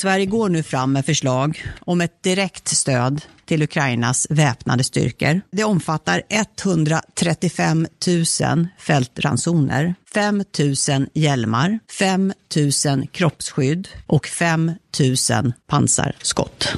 [0.00, 5.40] Sverige går nu fram med förslag om ett direkt stöd till Ukrainas väpnade styrkor.
[5.52, 10.44] Det omfattar 135 000 fältransoner, 5
[10.88, 12.32] 000 hjälmar, 5
[12.86, 14.72] 000 kroppsskydd och 5
[15.30, 16.76] 000 pansarskott.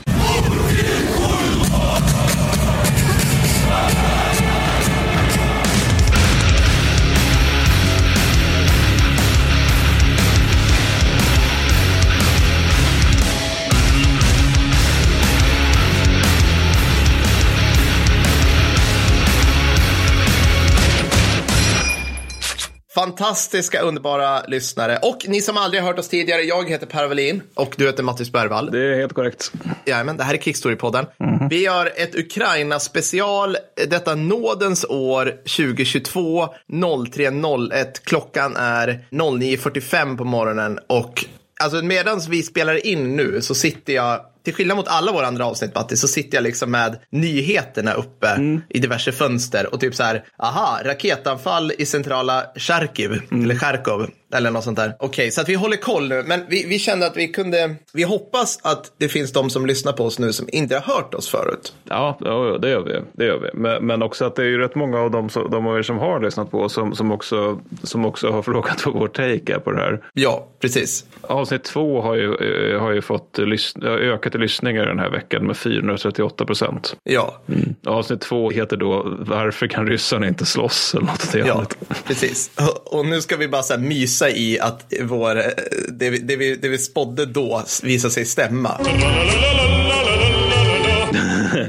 [22.94, 24.98] Fantastiska, underbara lyssnare.
[25.02, 28.02] Och ni som aldrig har hört oss tidigare, jag heter Per Welin och du heter
[28.02, 28.70] Mattis Bergvall.
[28.70, 29.52] Det är helt korrekt.
[29.86, 31.06] Jajamän, det här är Kickstory-podden.
[31.20, 31.48] Mm.
[31.48, 33.56] Vi gör ett Ukraina-special,
[33.88, 37.86] detta nådens år 2022, 03.01.
[38.05, 41.24] Klockan är 09.45 på morgonen och
[41.60, 45.46] alltså medan vi spelar in nu så sitter jag till skillnad mot alla våra andra
[45.46, 48.62] avsnitt Matti, så sitter jag liksom med nyheterna uppe mm.
[48.68, 53.44] i diverse fönster och typ så här, aha, raketanfall i centrala Charkiv, mm.
[53.44, 54.97] eller Charkov, eller något sånt där.
[54.98, 57.75] Okej, okay, så att vi håller koll nu, men vi, vi kände att vi kunde,
[57.92, 61.14] vi hoppas att det finns de som lyssnar på oss nu som inte har hört
[61.14, 61.74] oss förut.
[61.84, 62.19] Ja,
[62.62, 63.00] det gör vi.
[63.12, 63.50] Det gör vi.
[63.55, 66.20] Men, men också att det är ju rätt många av dem som, de som har
[66.20, 69.72] lyssnat på oss som, som, också, som också har frågat vad vår take är på
[69.72, 70.00] det här.
[70.12, 71.05] Ja, precis.
[71.20, 73.39] Avsnitt två har ju, eh, har ju fått
[73.84, 76.96] ökat i lyssningar den här veckan med 438 procent.
[77.02, 77.42] Ja.
[77.48, 77.74] Mm.
[77.86, 80.94] Avsnitt två heter då Varför kan ryssarna inte slåss?
[80.94, 81.64] Eller något ja,
[82.06, 82.50] precis.
[82.84, 85.44] Och nu ska vi bara så här mysa i att vår, eh,
[85.88, 88.80] det, vi, det, vi, det vi spådde då visar sig stämma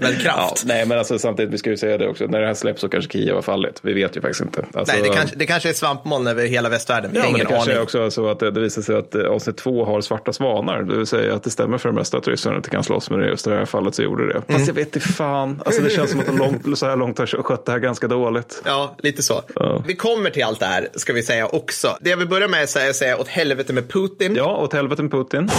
[0.03, 0.63] med kraft.
[0.67, 2.81] Ja, nej, men alltså, samtidigt, vi ska ju säga det också, när det här släpps
[2.81, 3.79] så kanske Kiev har fallit.
[3.81, 4.65] Vi vet ju faktiskt inte.
[4.73, 7.11] Alltså, nej, det kanske, det kanske är svampmoln över hela västvärlden.
[7.13, 7.75] Ja, men det kanske aning.
[7.77, 10.83] är också så att det, det visar sig att eh, avsnitt två har svarta svanar.
[10.83, 13.19] Det vill säga att det stämmer för det mesta att ryssarna inte kan slåss, men
[13.19, 14.33] just i det här fallet så gjorde det.
[14.33, 14.63] Fast mm.
[14.67, 15.61] jag vet inte fan.
[15.65, 18.07] Alltså, det känns som att de långt, så här långt har skött det här ganska
[18.07, 18.61] dåligt.
[18.65, 19.41] Ja, lite så.
[19.55, 19.83] Ja.
[19.87, 21.97] Vi kommer till allt det här, ska vi säga också.
[22.02, 24.36] Det jag vill börja med är att säga åt helvete med Putin.
[24.36, 25.49] Ja, åt helvete med Putin.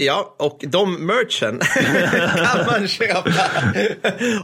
[0.00, 1.58] Ja, och de merchen
[2.52, 3.32] kan man köpa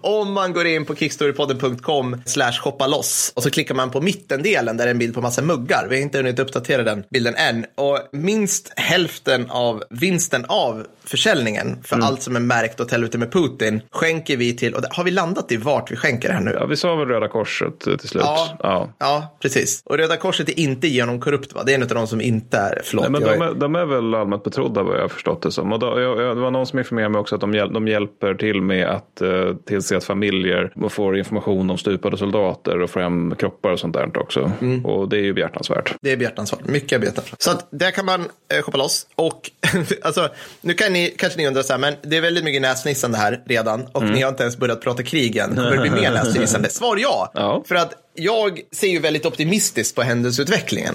[0.03, 4.77] om man går in på kickstorypodden.com slash shoppa loss och så klickar man på mittendelen
[4.77, 5.87] där det är en bild på massa muggar.
[5.91, 11.79] Vi har inte hunnit uppdatera den bilden än och minst hälften av vinsten av försäljningen
[11.83, 12.07] för mm.
[12.09, 15.53] allt som är märkt åt helvete med Putin skänker vi till, och har vi landat
[15.53, 16.51] i vart vi skänker det här nu?
[16.51, 18.23] Ja, vi sa väl Röda Korset eh, till slut.
[18.27, 18.89] Ja, ja.
[18.99, 19.83] ja precis.
[19.85, 21.63] Och Röda Korset är inte genom korrupt va?
[21.67, 23.03] Det är en av de som inte är, förlåt.
[23.03, 25.73] Nej, men de är, de är väl allmänt betrodda vad jag har förstått det som.
[25.73, 28.35] Och då, jag, det var någon som informerade mig också att de, hjäl, de hjälper
[28.35, 33.35] till med att uh, tillse att familjer får information om stupade soldater och får hem
[33.39, 34.53] kroppar och sånt där också.
[34.61, 34.87] Mm.
[34.87, 35.95] Och det är ju behjärtansvärt.
[36.01, 37.43] Det är behjärtansvärt, mycket behjärtansvärt.
[37.43, 39.07] Så att där kan man uh, shoppa loss.
[39.15, 39.51] Och
[40.03, 40.29] alltså,
[40.61, 43.43] nu kan ni, kanske ni undrar så här, men det är väldigt mycket näsnissande här
[43.47, 44.15] redan och mm.
[44.15, 45.49] ni har inte ens börjat prata krig än.
[45.49, 46.69] Kommer det bli mer näsnissande?
[46.69, 47.31] Svar ja.
[47.35, 47.63] ja.
[47.67, 50.95] För att jag ser ju väldigt optimistiskt på händelseutvecklingen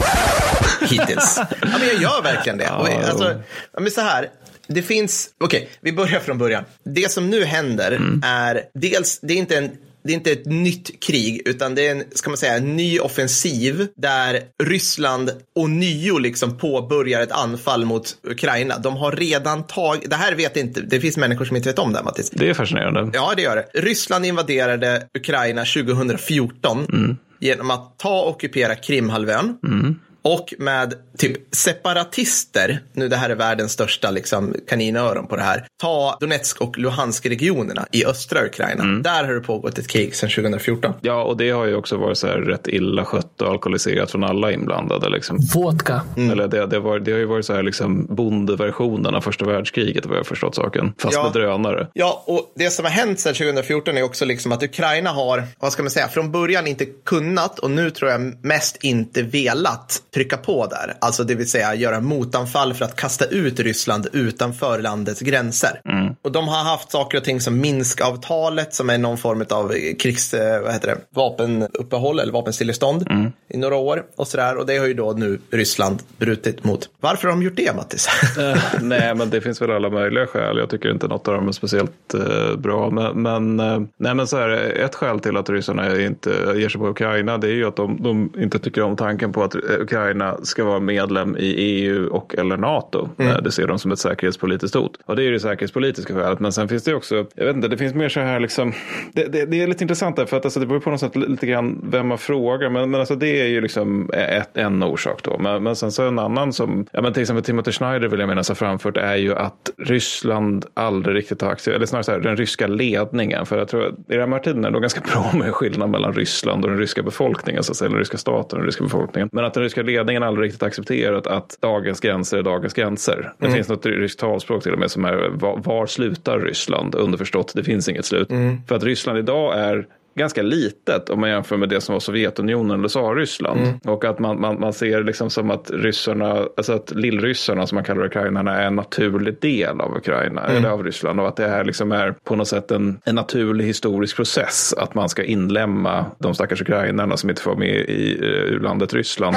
[0.81, 1.39] hittills.
[1.61, 2.69] Ja, men jag gör verkligen det.
[2.69, 3.41] Och, alltså,
[3.79, 4.29] men så här,
[4.67, 6.63] det finns, okej, okay, vi börjar från början.
[6.83, 8.21] Det som nu händer mm.
[8.25, 9.71] är dels, det är inte en
[10.07, 12.99] det är inte ett nytt krig, utan det är en, ska man säga, en ny
[12.99, 18.77] offensiv där Ryssland och nio liksom påbörjar ett anfall mot Ukraina.
[18.77, 21.93] De har redan tagit, det här vet inte, det finns människor som inte vet om
[21.93, 22.29] det, Mattis.
[22.29, 23.11] Det är fascinerande.
[23.13, 23.81] Ja, det gör det.
[23.81, 27.17] Ryssland invaderade Ukraina 2014 mm.
[27.39, 29.57] genom att ta och ockupera Krimhalvön.
[29.67, 29.95] Mm
[30.27, 35.67] och med typ separatister, nu det här är världens största liksom, kaninöron på det här,
[35.81, 38.83] ta Donetsk och Luhansk-regionerna i östra Ukraina.
[38.83, 39.03] Mm.
[39.03, 40.93] Där har det pågått ett krig sedan 2014.
[41.01, 44.23] Ja, och det har ju också varit så här rätt illa skött och alkoholiserat från
[44.23, 45.09] alla inblandade.
[45.09, 45.37] Liksom.
[45.53, 46.01] Vodka.
[46.17, 46.31] Mm.
[46.31, 50.05] Eller det, det, var, det har ju varit så här liksom bondeversionen av första världskriget,
[50.05, 50.93] vad jag har förstått saken.
[50.97, 51.23] Fast ja.
[51.23, 51.87] med drönare.
[51.93, 55.71] Ja, och det som har hänt sedan 2014 är också liksom att Ukraina har, vad
[55.71, 60.37] ska man säga, från början inte kunnat och nu tror jag mest inte velat trycka
[60.37, 60.93] på där.
[61.01, 65.81] Alltså det vill säga göra motanfall för att kasta ut Ryssland utanför landets gränser.
[65.85, 66.15] Mm.
[66.21, 70.33] Och de har haft saker och ting som Minskavtalet som är någon form av krigs,
[70.33, 73.31] eh, vad heter det, vapenuppehåll eller vapenstillestånd mm.
[73.49, 74.57] i några år och sådär.
[74.57, 76.89] Och det har ju då nu Ryssland brutit mot.
[76.99, 78.09] Varför har de gjort det Mattis?
[78.37, 80.57] uh, nej, men det finns väl alla möjliga skäl.
[80.57, 82.89] Jag tycker inte något av dem är speciellt uh, bra.
[82.89, 84.49] Men, men, uh, nej, men så här,
[84.85, 88.03] ett skäl till att ryssarna inte ger sig på Ukraina det är ju att de,
[88.03, 92.35] de inte tycker om tanken på att Ukraina Ukraina ska vara medlem i EU och
[92.37, 93.09] eller NATO.
[93.19, 93.43] Mm.
[93.43, 94.97] Det ser de som ett säkerhetspolitiskt hot.
[95.05, 96.39] Och det är det säkerhetspolitiska skälet.
[96.39, 98.73] Men sen finns det också, jag vet inte, det finns mer så här liksom,
[99.13, 101.15] det, det, det är lite intressant där för att alltså, det beror på något sätt
[101.15, 102.69] lite grann vem man frågar.
[102.69, 105.37] Men, men alltså, det är ju liksom ett, en orsak då.
[105.37, 108.29] Men, men sen så en annan som, ja men till exempel Timothy Schneider vill jag
[108.29, 112.19] minnas har framfört är ju att Ryssland aldrig riktigt har accepterat, eller snarare så här,
[112.19, 113.45] den ryska ledningen.
[113.45, 116.13] För jag tror att i de här tiderna är det ganska bra med skillnad mellan
[116.13, 119.29] Ryssland och den ryska befolkningen, så att säga, den ryska staten och den ryska befolkningen.
[119.31, 123.33] Men att den ryska ledningen aldrig riktigt accepterat att dagens gränser är dagens gränser.
[123.37, 123.55] Det mm.
[123.55, 126.95] finns något ryskt talspråk till och med som är var, var slutar Ryssland?
[126.95, 128.31] Underförstått, det finns inget slut.
[128.31, 128.57] Mm.
[128.67, 132.79] För att Ryssland idag är ganska litet om man jämför med det som var Sovjetunionen
[132.79, 133.59] eller Tsarryssland.
[133.59, 133.79] Mm.
[133.85, 137.83] Och att man, man, man ser liksom som att ryssarna, alltså att lillryssarna som man
[137.83, 140.57] kallar ukrainarna är en naturlig del av Ukraina mm.
[140.57, 141.19] eller av Ryssland.
[141.19, 144.95] Och att det här liksom är på något sätt en, en naturlig historisk process att
[144.95, 149.35] man ska inlämna de stackars ukrainarna som inte får med i uh, landet Ryssland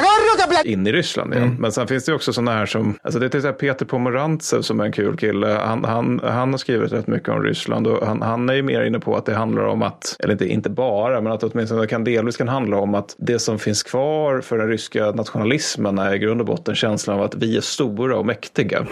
[0.65, 1.44] in i Ryssland igen.
[1.44, 1.61] Mm.
[1.61, 4.62] Men sen finns det också sådana här som, alltså det är till exempel Peter Pomorantsev
[4.62, 5.47] som är en kul kille.
[5.47, 8.83] Han, han, han har skrivit rätt mycket om Ryssland och han, han är ju mer
[8.83, 12.05] inne på att det handlar om att, eller inte inte bara, men att åtminstone kan
[12.05, 16.19] delvis kan handla om att det som finns kvar för den ryska nationalismen är i
[16.19, 18.87] grund och botten känslan av att vi är stora och mäktiga.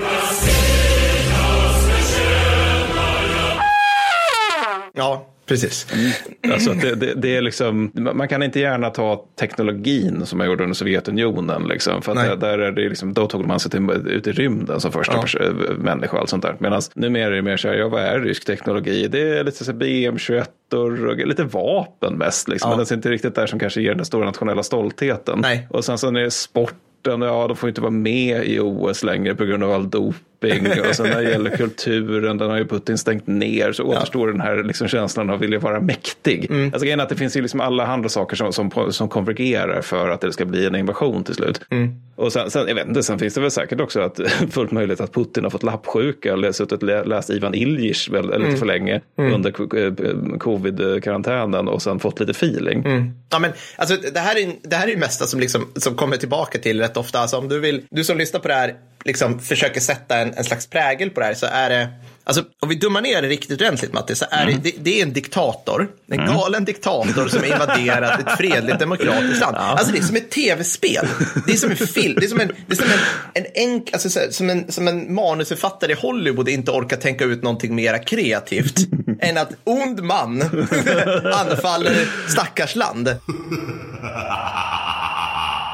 [4.92, 5.86] Ja, Precis.
[5.92, 6.54] Mm.
[6.54, 10.62] Alltså det, det, det, är liksom, man kan inte gärna ta teknologin som man gjorde
[10.62, 11.68] under Sovjetunionen.
[11.68, 14.80] Liksom, för att där är det liksom, då tog man sig till, ut i rymden
[14.80, 15.50] som första ja.
[15.78, 16.56] människa och allt sånt där.
[16.58, 19.08] Medan numera är det mer så här, ja vad är rysk teknologi?
[19.08, 22.48] Det är lite så BM21 och lite vapen mest.
[22.48, 22.70] Liksom.
[22.70, 22.76] Ja.
[22.76, 25.38] Men det är inte riktigt där som kanske ger den stora nationella stoltheten.
[25.42, 25.68] Nej.
[25.70, 29.34] Och sen så är det sport ja de får inte vara med i OS längre
[29.34, 32.67] på grund av all dop shopping och sen när det gäller kulturen, den har ju
[32.67, 34.32] Putin stängt ner, så återstår ja.
[34.32, 36.50] den här liksom känslan av att vilja vara mäktig.
[36.50, 36.64] Mm.
[36.64, 40.08] Alltså grejen att det finns ju liksom alla andra saker som, som, som konvergerar för
[40.08, 41.61] att det ska bli en invasion till slut.
[41.70, 41.94] Mm.
[42.17, 44.20] Och sen, sen, jag vet inte, sen finns det väl säkert också att
[44.50, 48.56] fullt möjligt att Putin har fått lappsjuka och suttit läst Ivan Iljic väl, lite mm.
[48.56, 49.34] för länge mm.
[49.34, 52.84] under eh, covid-karantänen och sen fått lite feeling.
[52.84, 53.11] Mm.
[53.31, 56.17] Ja, men, alltså, det, här är, det här är det mesta som, liksom, som kommer
[56.17, 57.19] tillbaka till rätt ofta.
[57.19, 60.44] Alltså, om du, vill, du som lyssnar på det här liksom försöker sätta en, en
[60.44, 61.88] slags prägel på det här så är det
[62.28, 64.60] Alltså, om vi dummar ner det riktigt ordentligt, Matti, så är mm.
[64.62, 65.88] det, det, är en diktator.
[66.06, 66.34] En mm.
[66.34, 69.56] galen diktator som har invaderat ett fredligt demokratiskt land.
[69.56, 69.60] Ja.
[69.60, 71.06] Alltså, det är som ett tv-spel.
[71.46, 72.16] Det är som en film.
[72.20, 72.90] Det är som en, det är som
[73.34, 77.42] en, en, enk, alltså, som en, som en manusförfattare i Hollywood inte orkar tänka ut
[77.42, 78.78] någonting mer kreativt
[79.20, 80.42] än att ond man
[81.32, 83.08] anfaller stackars land.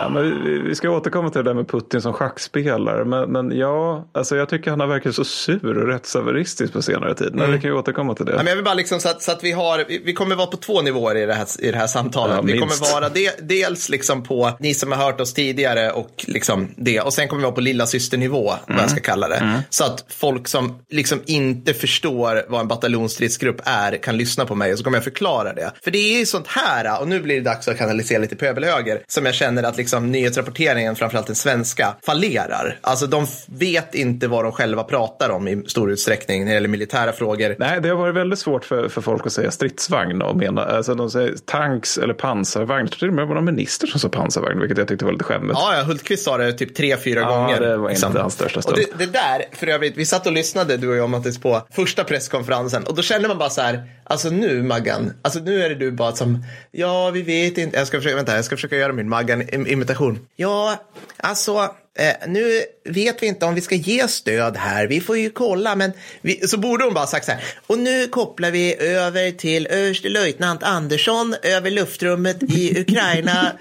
[0.00, 3.04] Ja, men vi, vi ska återkomma till det där med Putin som schackspelare.
[3.04, 7.14] Men, men ja, alltså jag tycker han har verkat så sur och rättshaveristisk på senare
[7.14, 7.30] tid.
[7.30, 7.52] Men mm.
[7.52, 8.32] vi kan ju återkomma till det.
[8.32, 10.46] Ja, men jag vill bara liksom så att, så att vi har, vi, kommer vara
[10.46, 12.36] på två nivåer i det här, i det här samtalet.
[12.36, 16.24] Ja, vi kommer vara de, dels liksom på ni som har hört oss tidigare och
[16.28, 17.00] liksom det.
[17.00, 18.60] Och sen kommer vi vara på lilla systernivå, mm.
[18.66, 19.36] vad jag ska kalla det.
[19.36, 19.60] Mm.
[19.70, 24.72] Så att folk som liksom inte förstår vad en bataljonsstridsgrupp är kan lyssna på mig
[24.72, 25.72] och så kommer jag förklara det.
[25.84, 29.02] För det är ju sånt här, och nu blir det dags att kanalisera lite pöbelhöger,
[29.08, 32.78] som jag känner att liksom nyhetsrapporteringen, framförallt den svenska, fallerar.
[32.80, 36.68] Alltså de vet inte vad de själva pratar om i stor utsträckning när det gäller
[36.68, 37.56] militära frågor.
[37.58, 40.94] Nej, det har varit väldigt svårt för, för folk att säga stridsvagn och mena, alltså
[40.94, 42.80] de säger tanks eller pansarvagn.
[42.80, 45.04] Jag tror till och med det var någon minister som sa pansarvagn, vilket jag tyckte
[45.04, 45.58] var lite skämmigt.
[45.58, 47.60] Ja, ja Hultqvist sa det typ tre, fyra ja, gånger.
[47.60, 48.16] det var inte liksom.
[48.16, 48.78] hans största stund.
[48.78, 51.62] Och det, det, där, för övrigt, vi satt och lyssnade du och jag Mattis på
[51.70, 55.68] första presskonferensen och då kände man bara så här, alltså nu Maggan, alltså nu är
[55.68, 58.76] det du bara som, ja vi vet inte, jag ska försöka, vänta, jag ska försöka
[58.76, 60.18] göra min Maggan-imitation.
[60.36, 60.76] Ja,
[61.16, 64.86] alltså, eh, nu vet vi inte om vi ska ge stöd här.
[64.86, 67.44] Vi får ju kolla, men vi, så borde hon bara sagt så här.
[67.66, 73.52] Och nu kopplar vi över till överstelöjtnant Andersson över luftrummet i Ukraina.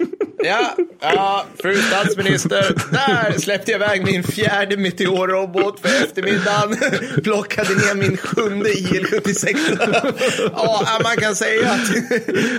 [0.44, 2.74] Ja, ja, fru statsminister.
[2.90, 6.76] Där släppte jag iväg min fjärde meteorrobot för eftermiddagen.
[7.22, 9.56] Plockade ner min sjunde IL-76.
[10.52, 11.90] Ja, man kan säga att...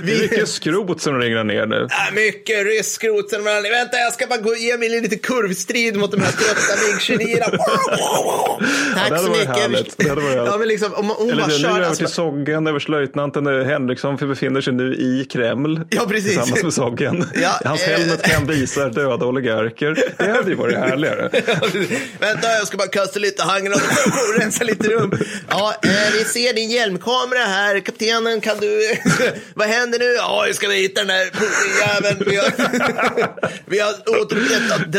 [0.01, 0.21] Vi...
[0.21, 1.87] Mycket skrot som regnar ner nu.
[1.89, 3.71] Ja, mycket rysk skrot som regnar ner.
[3.71, 5.17] Vänta, jag ska bara gå, ge mig lite
[5.65, 7.39] kurvstrid mot de här trötta MIG-29.
[8.95, 9.47] Tack ja, så mycket.
[9.47, 9.97] Härligt.
[9.97, 10.51] Det hade varit härligt.
[10.51, 12.05] Ja, men liksom, om, om Eller bara kör, nu över alltså...
[12.05, 15.81] till Soggen, överstelöjtnanten Henriksson befinner sig nu i Kreml.
[15.89, 16.25] Ja, precis.
[16.25, 17.25] Tillsammans med Soggen.
[17.41, 19.97] Ja, Hans helmet kan visa döda oligarker.
[20.17, 21.29] Det hade ju varit härligare.
[22.19, 25.11] Vänta, jag ska bara kasta lite handgranat och rensa lite rum.
[25.49, 27.79] Ja, eh, vi ser din hjälmkamera här.
[27.79, 28.95] Kaptenen, kan du...
[29.53, 30.05] Vad händer nu?
[30.05, 31.31] Ja, vi ska hitta den där
[31.79, 32.23] jäveln.
[32.25, 32.51] Vi har,
[33.65, 34.91] vi har återupprättat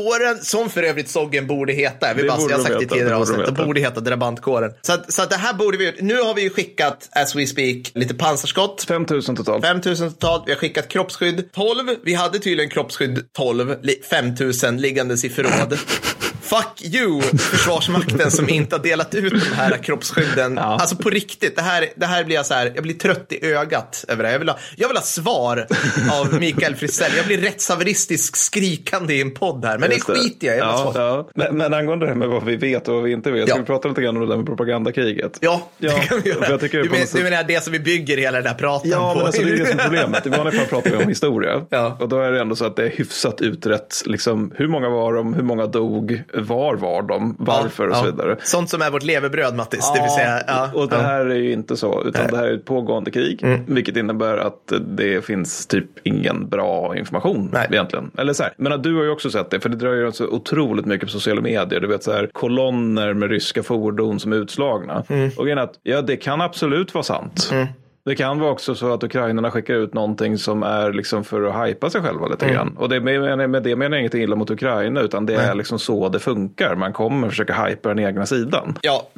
[0.00, 2.14] drabantkåren, som för övrigt Soggen borde heta.
[2.14, 3.46] Vi bara, jag har sagt det i tidigare avsnitt.
[3.46, 4.72] Det borde heta drabantkåren.
[4.82, 7.46] Så, att, så att det här borde vi Nu har vi ju skickat, as we
[7.46, 8.84] speak, lite pansarskott.
[8.88, 9.64] 5 000 totalt.
[9.64, 10.42] 5 000 totalt.
[10.46, 11.52] Vi har skickat kroppsskydd.
[11.52, 13.74] 12 vi hade tydligen kroppsskydd 12,
[14.10, 15.78] 5000 liggandes i förråd.
[16.50, 20.56] Fuck you, Försvarsmakten som inte har delat ut de här kroppsskydden.
[20.56, 20.62] Ja.
[20.62, 23.46] Alltså på riktigt, det här, det här blir jag så här, jag blir trött i
[23.46, 24.32] ögat över det.
[24.32, 25.66] Jag vill ha, jag vill ha svar
[26.12, 27.12] av Mikael Frisell.
[27.16, 30.58] Jag blir rättshaveristisk skrikande i en podd här, men Just det skiter jag i.
[30.58, 31.28] Ja, ja.
[31.34, 33.54] Men, men angående det här med vad vi vet och vad vi inte vet, ja.
[33.54, 35.38] ska vi prata lite grann om det där med propagandakriget?
[35.40, 35.92] Ja, ja.
[35.94, 36.48] det kan vi göra.
[36.48, 39.14] Jag tycker du, men, du menar det som vi bygger hela den här praten ja,
[39.14, 39.20] på?
[39.20, 40.26] Ja, alltså, det är det som är problemet.
[40.26, 41.66] I vanliga fall pratar vi om historia.
[41.68, 41.96] Ja.
[42.00, 45.14] Och då är det ändå så att det är hyfsat utrett, liksom, hur många var
[45.14, 48.36] de, hur många dog, var var de, varför ja, och så vidare.
[48.42, 49.80] Sånt som är vårt levebröd, Mattis.
[49.82, 52.30] Ja, det vill säga, ja, och det här är ju inte så, utan Nej.
[52.30, 53.60] det här är ett pågående krig, mm.
[53.66, 57.66] vilket innebär att det finns typ ingen bra information Nej.
[57.70, 58.10] egentligen.
[58.18, 60.86] Eller så här, men du har ju också sett det, för det dröjer så otroligt
[60.86, 61.80] mycket på sociala medier.
[61.80, 65.04] Du vet så här, kolonner med ryska fordon som är utslagna.
[65.08, 65.30] Mm.
[65.36, 67.48] Och grejen att, ja det kan absolut vara sant.
[67.52, 67.66] Mm.
[68.04, 71.68] Det kan vara också så att ukrainarna skickar ut någonting som är liksom för att
[71.68, 72.56] hypa sig själva lite mm.
[72.56, 72.76] grann.
[72.76, 75.78] Och det, med, med det menar jag ingenting illa mot Ukraina utan det är liksom
[75.78, 76.74] så det funkar.
[76.74, 78.78] Man kommer försöka hypa den egna sidan.
[78.82, 79.08] Ja,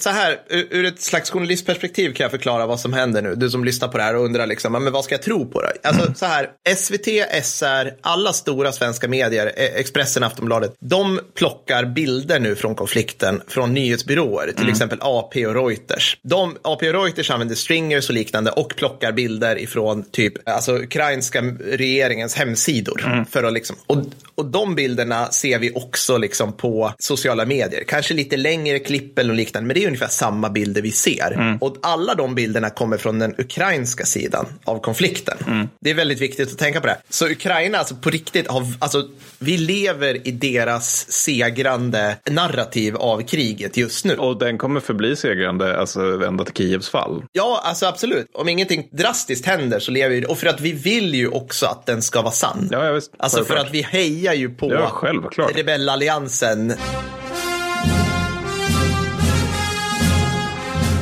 [0.00, 3.34] så här, ur ett slags journalistperspektiv kan jag förklara vad som händer nu.
[3.34, 5.62] Du som lyssnar på det här och undrar liksom, men vad ska jag tro på
[5.62, 5.88] det?
[5.88, 7.06] Alltså så här, SVT,
[7.44, 13.74] SR, alla stora svenska medier, e- Expressen, Aftonbladet, de plockar bilder nu från konflikten från
[13.74, 14.70] nyhetsbyråer, till mm.
[14.70, 16.18] exempel AP och Reuters.
[16.22, 21.42] De, AP och Reuters använder stringers och liknande och plockar bilder ifrån typ alltså, ukrainska
[21.60, 23.04] regeringens hemsidor.
[23.06, 23.24] Mm.
[23.24, 23.98] För att liksom, och,
[24.38, 27.84] och de bilderna ser vi också liksom på sociala medier.
[27.84, 31.32] Kanske lite längre klipp eller liknande, men det är ungefär samma bilder vi ser.
[31.32, 31.56] Mm.
[31.56, 35.38] Och alla de bilderna kommer från den ukrainska sidan av konflikten.
[35.46, 35.68] Mm.
[35.80, 36.96] Det är väldigt viktigt att tänka på det.
[37.08, 43.76] Så Ukraina, alltså på riktigt, har, alltså, vi lever i deras segrande narrativ av kriget
[43.76, 44.16] just nu.
[44.16, 47.22] Och den kommer förbli segrande, alltså ända till Kievs fall.
[47.32, 48.26] Ja, alltså absolut.
[48.34, 51.86] Om ingenting drastiskt händer så lever vi Och för att vi vill ju också att
[51.86, 52.68] den ska vara sann.
[52.72, 53.12] Ja, ja visst.
[53.18, 55.58] Alltså för att vi hejar ju på ja, självklart.
[55.58, 56.72] rebellalliansen.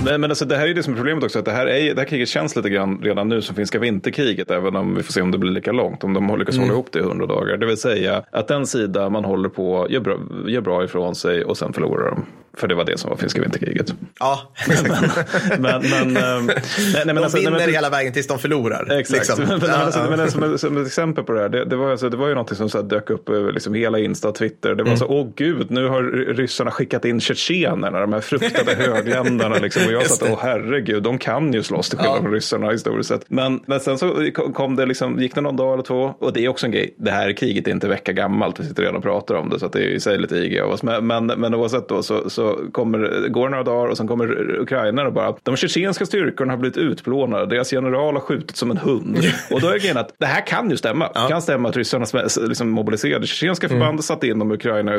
[0.07, 1.39] Men, men alltså, det här är det som är problemet också.
[1.39, 4.51] Att det, här är, det här kriget känns lite grann redan nu som finska vinterkriget.
[4.51, 6.05] Även om vi får se om det blir lika långt.
[6.05, 6.69] Om de lyckas mm.
[6.69, 7.57] hålla ihop det i hundra dagar.
[7.57, 11.45] Det vill säga att den sida man håller på gör bra, gör bra ifrån sig
[11.45, 12.27] och sen förlorar de.
[12.57, 13.95] För det var det som var finska vinterkriget.
[14.21, 14.53] Ja.
[14.69, 16.57] men, men, men, ehm, nej,
[16.95, 18.99] nej, men de alltså, vinner nej, men, hela vägen tills de förlorar.
[18.99, 19.29] Exakt.
[19.29, 19.45] Liksom.
[19.49, 20.17] men, men, alltså, ja.
[20.17, 21.49] men som, som, ett exempel på det här.
[21.49, 23.75] Det, det, var, alltså, det var ju någonting som så här, dök upp över liksom,
[23.75, 24.75] hela Insta och Twitter.
[24.75, 24.99] Det var mm.
[24.99, 26.03] så, åh gud, nu har
[26.35, 29.59] ryssarna skickat in tjetjenerna, de här fruktade högländerna.
[29.59, 32.23] Liksom, och jag satt, åh herregud, de kan ju slåss till skillnad ja.
[32.23, 33.25] från ryssarna historiskt sett.
[33.29, 36.15] Men, men sen så kom det, liksom, gick det någon dag eller två.
[36.19, 38.61] Och det är också en grej, det här kriget är inte vecka gammalt.
[38.61, 40.61] Vi sitter redan och pratar om det, så att det är i sig lite IG
[40.61, 40.83] av oss.
[40.83, 45.09] Men, men, men oavsett då så, så kommer går några dagar och sen kommer ukrainarna
[45.09, 49.19] och bara, de tjetjenska styrkorna har blivit utplånade, deras general har skjutit som en hund.
[49.51, 51.11] och då är grejen att det här kan ju stämma.
[51.15, 51.23] Ja.
[51.23, 52.07] Det kan stämma att ryssarna
[52.49, 54.03] liksom mobiliserade tjetjenska förband mm.
[54.03, 54.97] satte in dem i Ukraina,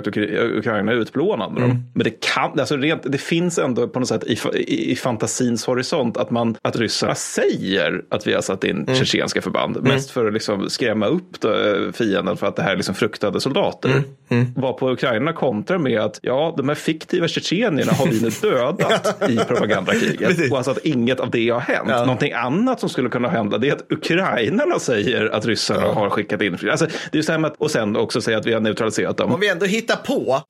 [0.57, 1.63] Ukraina utplånade dem.
[1.63, 1.77] Mm.
[1.93, 5.65] Men det kan, alltså rent, det finns ändå på något sätt i, i, i fantasins
[5.65, 8.95] horisont att, man, att ryssarna säger att vi har satt in mm.
[8.95, 9.77] tjetjenska förband.
[9.77, 9.93] Mm.
[9.93, 13.41] Mest för att liksom skrämma upp eh, fienden för att det här är liksom fruktade
[13.41, 13.89] soldater.
[13.89, 14.03] Mm.
[14.29, 14.53] Mm.
[14.55, 19.29] Var på Ukraina kontrar med att ja, de här fiktiva tjetjenierna har vi Putin dödat
[19.29, 20.51] i propagandakriget.
[20.51, 21.89] och alltså att inget av det har hänt.
[21.89, 21.99] Ja.
[21.99, 25.93] Någonting annat som skulle kunna hända det är att ukrainarna säger att ryssarna ja.
[25.93, 26.57] har skickat in.
[26.71, 29.33] Alltså, det är så att, och sen också säga att vi har neutraliserat dem.
[29.33, 30.41] Om vi ändå hittar på.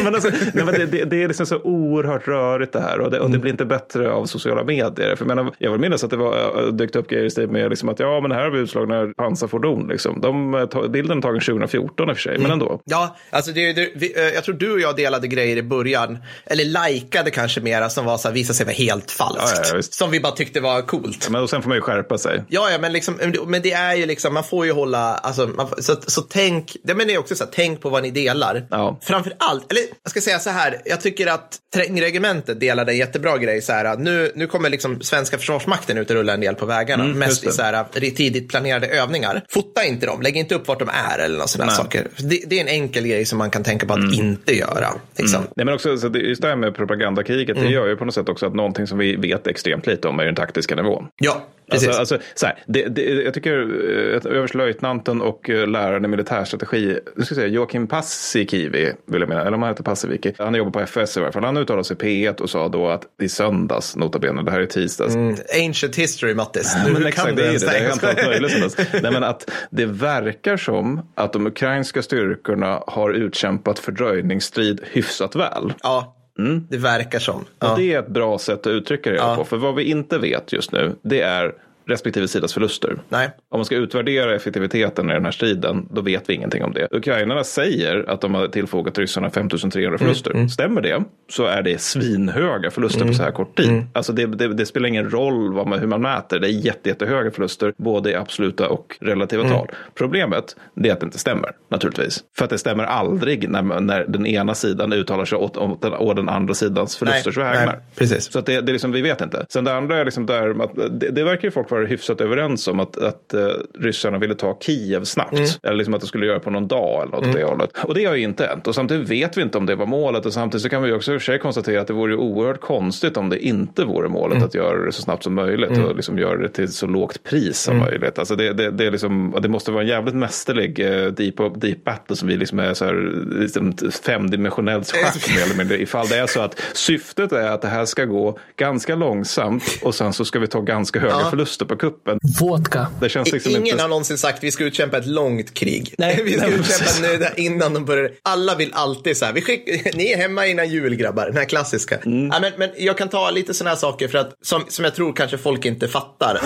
[0.04, 3.10] men alltså, nej, men det, det, det, är liksom så oerhört rörigt det här och
[3.10, 3.40] det, och det mm.
[3.40, 5.16] blir inte bättre av sociala medier.
[5.16, 7.48] För jag, menar, jag vill minnas att det var, äh, dykt upp grejer i stil
[7.48, 9.88] med liksom att ja, men här har vi utslagna pansarfordon.
[9.88, 10.20] Liksom.
[10.20, 12.42] De, äh, bilden är tagen 2014 i och för sig, mm.
[12.42, 12.80] men ändå.
[12.84, 16.18] Ja, alltså det, det, vi, äh, jag tror du och jag delade grejer i början
[16.46, 19.60] eller likade kanske mera, som var så här, visade sig vara helt falskt.
[19.64, 21.28] Ja, ja, som vi bara tyckte var coolt.
[21.28, 22.44] men och sen får man ju skärpa sig.
[22.48, 23.14] Ja, ja men, liksom,
[23.46, 26.94] men det är ju liksom, man får ju hålla, alltså, man, så, så tänk, det
[26.94, 28.66] men det är också så här, tänk på vad ni delar.
[28.70, 28.98] Ja.
[29.02, 33.38] Framför allt, eller jag ska säga så här, jag tycker att Trängregementet delade en jättebra
[33.38, 36.66] grej, så här, nu, nu kommer liksom svenska försvarsmakten ut och rullar en del på
[36.66, 39.44] vägarna, mm, mest i så här, tidigt planerade övningar.
[39.48, 42.08] Fota inte dem, lägg inte upp vart de är eller något sådana saker.
[42.16, 44.12] Det, det, är en enkel grej som man kan tänka på att mm.
[44.12, 44.92] inte göra.
[45.16, 45.41] Liksom.
[45.42, 45.52] Mm.
[45.56, 47.68] Nej, men också, så det, just det här med propagandakriget, mm.
[47.68, 50.18] det gör ju på något sätt också att någonting som vi vet extremt lite om
[50.20, 51.08] är den taktiska nivån.
[51.16, 56.08] Ja, Alltså, alltså, så här, det, det, jag tycker eh, överstelöjtnanten och eh, läraren i
[56.08, 60.32] militärstrategi, nu ska jag säga, Joakim Paasikivi, vill jag mena, eller om han heter Passiviki,
[60.38, 63.02] han jobbar på FS i varje fall, han uttalade sig P1 och sa då att
[63.22, 65.14] i söndags, nota bene, det här är tisdags.
[65.14, 66.76] Mm, ancient history, Mattis.
[66.86, 68.78] Nu men exakt, det är det, det är helt allt möjligt.
[69.02, 75.72] Nej, men att det verkar som att de ukrainska styrkorna har utkämpat fördröjningsstrid hyfsat väl.
[75.82, 76.16] Ja.
[76.38, 76.66] Mm.
[76.70, 77.44] Det verkar som.
[77.58, 77.72] Ja.
[77.72, 79.36] Och det är ett bra sätt att uttrycka det ja.
[79.36, 79.44] på.
[79.44, 81.54] För vad vi inte vet just nu, det är
[81.92, 82.96] respektive sidas förluster.
[83.08, 83.30] Nej.
[83.48, 86.88] Om man ska utvärdera effektiviteten i den här striden, då vet vi ingenting om det.
[86.90, 90.46] Ukrainarna säger att de har tillfogat ryssarna 5300 förluster.
[90.46, 93.84] Stämmer det så är det svinhöga förluster på så här kort tid.
[93.92, 96.38] Alltså det, det, det spelar ingen roll vad man, hur man mäter.
[96.38, 99.68] Det är jätte, jättehöga förluster, både i absoluta och relativa tal.
[99.94, 102.24] Problemet är att det inte stämmer, naturligtvis.
[102.38, 105.92] För att det stämmer aldrig när, när den ena sidan uttalar sig åt, åt, den,
[105.92, 107.80] åt den andra sidans förlusters vägnar.
[107.96, 108.32] precis.
[108.32, 109.46] Så att det, det är liksom, vi vet inte.
[109.48, 110.54] Sen det andra är liksom där,
[110.90, 113.40] det, det verkar ju folk vara hyfsat överens om att, att uh,
[113.80, 115.32] ryssarna ville ta Kiev snabbt.
[115.32, 115.46] Mm.
[115.62, 117.70] Eller liksom att de skulle göra på någon dag eller något åt det hållet.
[117.84, 118.66] Och det har ju inte hänt.
[118.66, 120.26] Och samtidigt vet vi inte om det var målet.
[120.26, 122.60] Och samtidigt så kan vi också i och för sig konstatera att det vore oerhört
[122.60, 124.46] konstigt om det inte vore målet Mm.
[124.46, 125.78] att göra det så snabbt som möjligt.
[125.78, 127.86] Och liksom göra det till så lågt pris som Mm.
[127.86, 128.18] möjligt.
[128.18, 131.84] Alltså det, det, det, är liksom, det måste vara en jävligt mästerlig uh, deep, deep
[131.84, 133.72] battle som vi liksom är så här, liksom
[134.16, 135.82] femdimensionellt schack mer eller mindre.
[135.82, 139.94] Ifall det är så att syftet är att det här ska gå ganska långsamt och
[139.94, 141.30] sen så ska vi ta ganska höga Ja.
[141.30, 142.18] förluster på kuppen.
[142.40, 142.86] Vodka.
[143.00, 143.82] Det känns liksom Ingen inte...
[143.82, 145.94] har någonsin sagt att vi ska utkämpa ett långt krig.
[145.98, 148.10] Nej, vi ska nej, utkämpa nu innan de börjar.
[148.22, 151.44] Alla vill alltid så här, vi skick, ni är hemma innan jul grabbar, den här
[151.44, 151.96] klassiska.
[151.96, 152.26] Mm.
[152.26, 154.94] Ja, men, men jag kan ta lite sådana här saker för att, som, som jag
[154.94, 156.40] tror kanske folk inte fattar.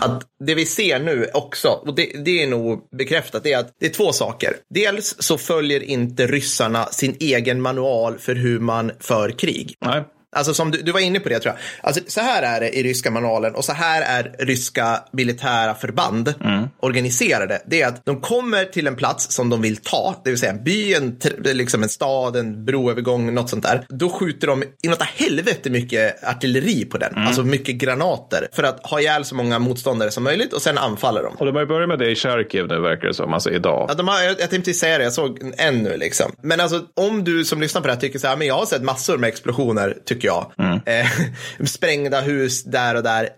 [0.00, 3.72] Att det vi ser nu också, och det, det är nog bekräftat, det är att
[3.80, 4.56] det är två saker.
[4.74, 9.74] Dels så följer inte ryssarna sin egen manual för hur man för krig.
[9.84, 10.04] Nej.
[10.36, 11.88] Alltså som du, du var inne på det tror jag.
[11.88, 16.34] Alltså, så här är det i ryska manualen och så här är ryska militära förband
[16.80, 17.62] organiserade.
[17.66, 20.52] Det är att de kommer till en plats som de vill ta, det vill säga
[20.52, 23.86] en by, en, liksom en stad, en broövergång, något sånt där.
[23.88, 29.00] Då skjuter de inåt helvete mycket artilleri på den, alltså mycket granater för att ha
[29.00, 31.34] ihjäl så många motståndare som möjligt och sen anfaller de.
[31.34, 33.86] Och de har ju börjat med det i Charkiv nu verkar det som, alltså idag.
[33.88, 36.32] Ja, de har, jag, jag tänkte säga det, jag såg en nu liksom.
[36.42, 38.66] Men alltså om du som lyssnar på det här tycker så här, men jag har
[38.66, 40.52] sett massor med explosioner, tycker jag.
[40.86, 41.06] Eh,
[41.64, 43.28] sprängda hus där och där.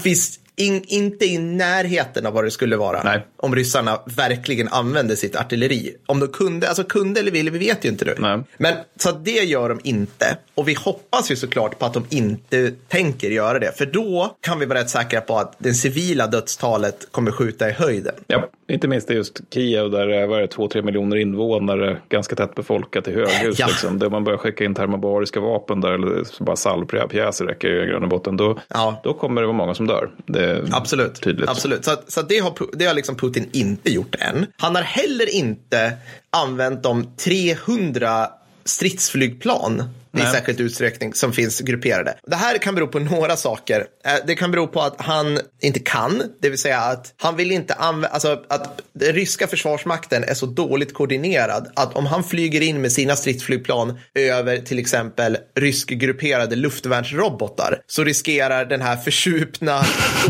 [0.00, 3.02] Finns in, inte i närheten av vad det skulle vara.
[3.02, 3.26] Nej.
[3.36, 5.96] Om ryssarna verkligen använde sitt artilleri.
[6.06, 8.14] Om de kunde, alltså kunde eller ville, vi vet ju inte nu.
[8.18, 8.40] Nej.
[8.56, 10.36] Men så det gör de inte.
[10.54, 13.78] Och vi hoppas ju såklart på att de inte tänker göra det.
[13.78, 17.72] För då kan vi vara rätt säkra på att det civila dödstalet kommer skjuta i
[17.72, 18.14] höjden.
[18.26, 21.16] Ja, inte minst i just Kiev där det är vad är det, två, tre miljoner
[21.16, 23.58] invånare, ganska tätt befolkat i höghus.
[23.58, 23.66] Ja.
[23.66, 23.98] Liksom.
[23.98, 28.10] Där man börjar skicka in termobariska vapen där, eller bara salvpjäser räcker i grund och
[28.10, 28.36] botten.
[28.36, 29.00] Då, Ja.
[29.04, 30.10] då kommer det vara många som dör.
[30.26, 31.20] Det Absolut.
[31.20, 31.48] tydligt.
[31.48, 31.84] Absolut.
[31.84, 34.46] Så, så det, har, det har liksom Putin inte gjort än.
[34.56, 35.92] Han har heller inte
[36.30, 38.28] använt de 300
[38.64, 39.82] stridsflygplan
[40.16, 40.32] i Nej.
[40.32, 42.14] särskild utsträckning som finns grupperade.
[42.26, 43.86] Det här kan bero på några saker.
[44.04, 47.52] Eh, Det kan bero på att han inte kan, det vill säga att han vill
[47.52, 52.60] inte använda, alltså att den ryska försvarsmakten är så dåligt koordinerad att om han flyger
[52.60, 59.84] in med sina stridsflygplan över till exempel ryskgrupperade luftvärnsrobotar så riskerar den här försupna,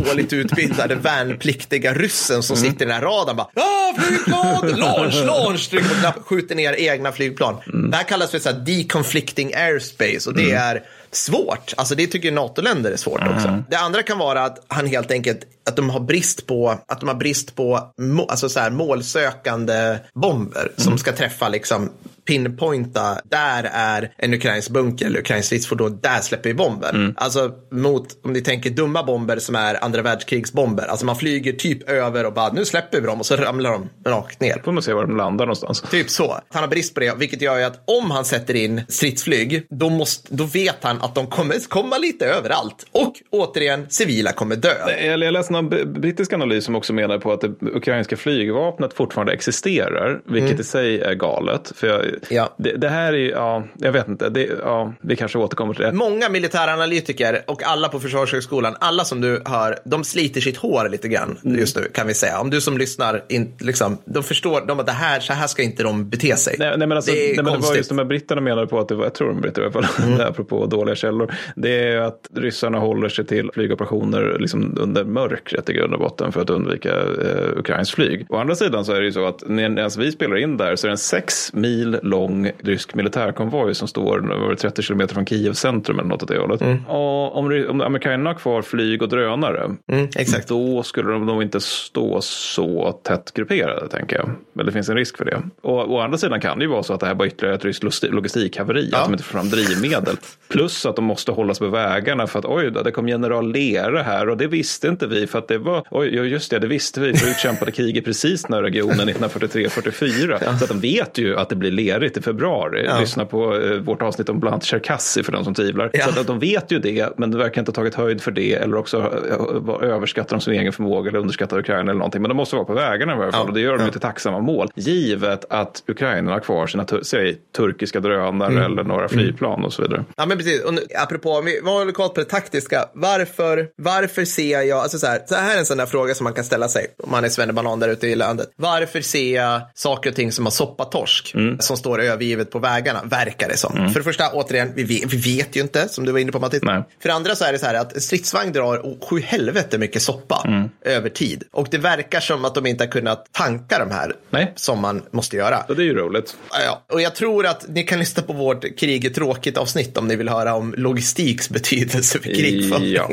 [0.07, 5.71] dåligt utbildade värnpliktiga ryssen som sitter i den här radarn bara ah, flygplan, launch, launch,
[5.71, 7.57] trycker på knappen, skjuter ner egna flygplan.
[7.91, 11.75] Det här kallas för så här deconflicting airspace och det är svårt.
[11.77, 13.63] Alltså det tycker NATO-länder är svårt också.
[13.71, 17.09] Det andra kan vara att han helt enkelt att de har brist på, att de
[17.09, 21.91] har brist på må, alltså så här, målsökande bomber som ska träffa liksom
[22.27, 27.15] pinpointa, där är en ukrainsk bunker eller ukrainsk stridsfordon, där släpper vi bomben.
[27.17, 31.89] Alltså mot, om ni tänker dumma bomber som är andra världskrigsbomber, alltså man flyger typ
[31.89, 34.63] över och bara nu släpper vi dem och så ramlar de rakt ner.
[34.65, 35.83] Får man se var de landar någonstans.
[35.91, 36.41] Typ så.
[36.49, 39.91] Han har brist på det, vilket gör ju att om han sätter in stridsflyg, då,
[39.91, 42.87] måste, då vet han att de kommer komma lite överallt.
[42.93, 44.75] Och återigen, civila kommer dö.
[45.01, 49.33] Jag jag läste någon brittisk analys som också menar på att det ukrainska flygvapnet fortfarande
[49.33, 51.73] existerar, vilket i sig är galet.
[51.77, 52.55] För jag, Ja.
[52.59, 55.93] det, det här är, ja, jag vet inte, det, ja, vi kanske återkommer till det.
[55.93, 61.09] Många militäranalytiker och alla på Försvarshögskolan, alla som du hör, de sliter sitt hår lite
[61.09, 62.41] grann just nu kan vi säga.
[62.41, 65.63] Om du som lyssnar, in, liksom, de förstår de att det här, så här ska
[65.63, 66.57] inte de bete sig.
[66.59, 68.67] Nej, nej, men alltså, det är nej, men det var just de här britterna menade
[68.67, 70.21] på att det var, jag tror de britter i alla fall, Mm.
[70.21, 75.05] apropå dåliga källor, det är att ryssarna håller sig till flygoperationer liksom under
[75.47, 78.27] mörkret i grund och botten för att undvika eh, ukrainskt flyg.
[78.29, 80.77] Å andra sidan så är det ju så att när, när vi spelar in där
[80.77, 85.27] så är det en sex mil lång rysk militärkonvoj som står över 30 kilometer från
[85.27, 86.61] Kiev centrum eller något åt det hållet.
[86.89, 90.49] Och om, om amerikanerna har kvar flyg och drönare, Mm, exakt.
[90.49, 94.31] då skulle de nog inte stå så tätt grupperade, tänker jag.
[94.53, 95.43] Men det finns en risk för det.
[95.63, 97.65] Och å andra sidan kan det ju vara så att det här bara ytterligare ett
[97.65, 98.99] ryskt logi- logistikhaveri, Ja.
[98.99, 100.17] att de inte får fram drivmedel.
[100.49, 104.03] Plus att de måste hållas på vägarna för att oj då, det kom general Lera
[104.03, 107.01] här och det visste inte vi för att det var, oj just det, det visste
[107.01, 110.59] vi, för utkämpade kriget precis när regionen 1943-44.
[110.59, 112.85] Så att de vet ju att det blir lerigt i februari.
[112.85, 113.01] Ja.
[113.01, 115.91] Lyssna på eh, vårt avsnitt om bland annat Cherkassy för de som tvivlar.
[115.93, 116.07] Ja.
[116.07, 118.55] Så att de vet ju det, men de verkar inte ha tagit höjd för det
[118.55, 122.23] eller också eh, överskattar de sin egen förmåga eller underskattar Ukraina eller någonting.
[122.23, 124.41] Men de måste vara på vägarna i alla fall och det gör de till tacksamma
[124.41, 124.69] mål.
[124.75, 128.65] Givet att Ukraina har kvar sina säg, turkiska drönare mm.
[128.65, 130.05] eller några flygplan och så vidare.
[130.17, 134.25] Ja men precis, och nu, apropå, om vi håller koll på det taktiska, varför, varför
[134.25, 136.45] ser jag, alltså så här, så här är en sån där fråga som man kan
[136.45, 138.51] ställa sig om man är svennebanan där ute i landet.
[138.57, 141.59] Varför ser jag saker och ting som har soppatorsk mm.
[141.61, 143.77] som står övergivet på vägarna, verkar det som.
[143.77, 143.91] Mm.
[143.91, 146.39] För det första, återigen, vi vet, vi vet ju inte, som du var inne på
[146.39, 146.63] Mattias.
[146.63, 150.03] För det andra så är det så här att en stridsvagn drar sju helvete mycket
[150.03, 150.69] soppa mm.
[150.85, 151.45] över tid.
[151.53, 154.53] Och det verkar som att de inte har kunnat tanka de här Nej.
[154.57, 155.65] som man måste göra.
[155.69, 156.37] Och det är ju roligt.
[156.67, 160.09] Ja, och jag tror att ni kan lyssna på vårt krig är tråkigt avsnitt om
[160.09, 162.93] ni vill höra om logistiks betydelse för krigföring.
[162.93, 163.11] Ja.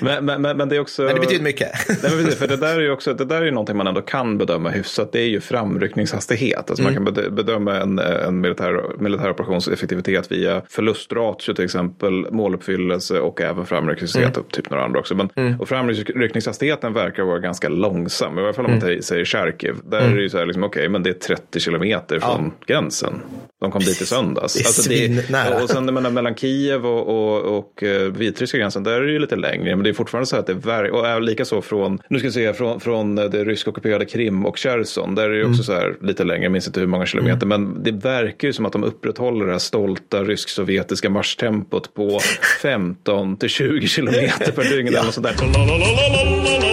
[0.00, 1.02] Men, men, men, men, det är också...
[1.02, 1.70] Men det betyder mycket.
[2.02, 4.38] Nej, för det där är ju också, det där är ju någonting man ändå kan
[4.38, 5.12] bedöma hyfsat.
[5.12, 6.70] Det är ju framryckningshastighet.
[6.70, 7.04] Alltså mm.
[7.04, 13.40] Man kan bedöma en, en militär, militär operations effektivitet via förlustratio till exempel, måluppfyllelse och
[13.40, 14.46] även framryckningshastighet mm.
[14.46, 15.14] och typ några andra också.
[15.14, 15.60] Men, mm.
[15.60, 18.38] Och framryckningshastigheten verkar vara ganska långsam.
[18.38, 19.02] I alla fall om man mm.
[19.02, 19.74] säger Charkiv.
[19.84, 20.12] Där mm.
[20.12, 22.66] är det ju så här, liksom, okej, okay, men det är 30 kilometer från ja.
[22.66, 23.20] gränsen.
[23.60, 24.54] De kom dit i söndags.
[24.54, 28.82] Det är alltså det, och sen menar, mellan Kiev och, och, och uh, vitryska gränsen,
[28.82, 29.76] där är det ju lite längre.
[29.76, 32.32] Men det är fortfarande så att det är, och är likaså från, nu ska vi
[32.32, 35.14] se, från, från det rysk ockuperade Krim och Cherson.
[35.14, 35.64] Där är det också mm.
[35.64, 37.46] så här lite längre, jag minns inte hur många kilometer.
[37.46, 37.62] Mm.
[37.62, 42.20] Men det verkar ju som att de upprätthåller det här stolta rysk-sovjetiska marschtempot på
[42.62, 44.92] 15 till 20 kilometer per dygn.
[44.92, 45.00] ja.
[45.00, 46.71] eller sånt där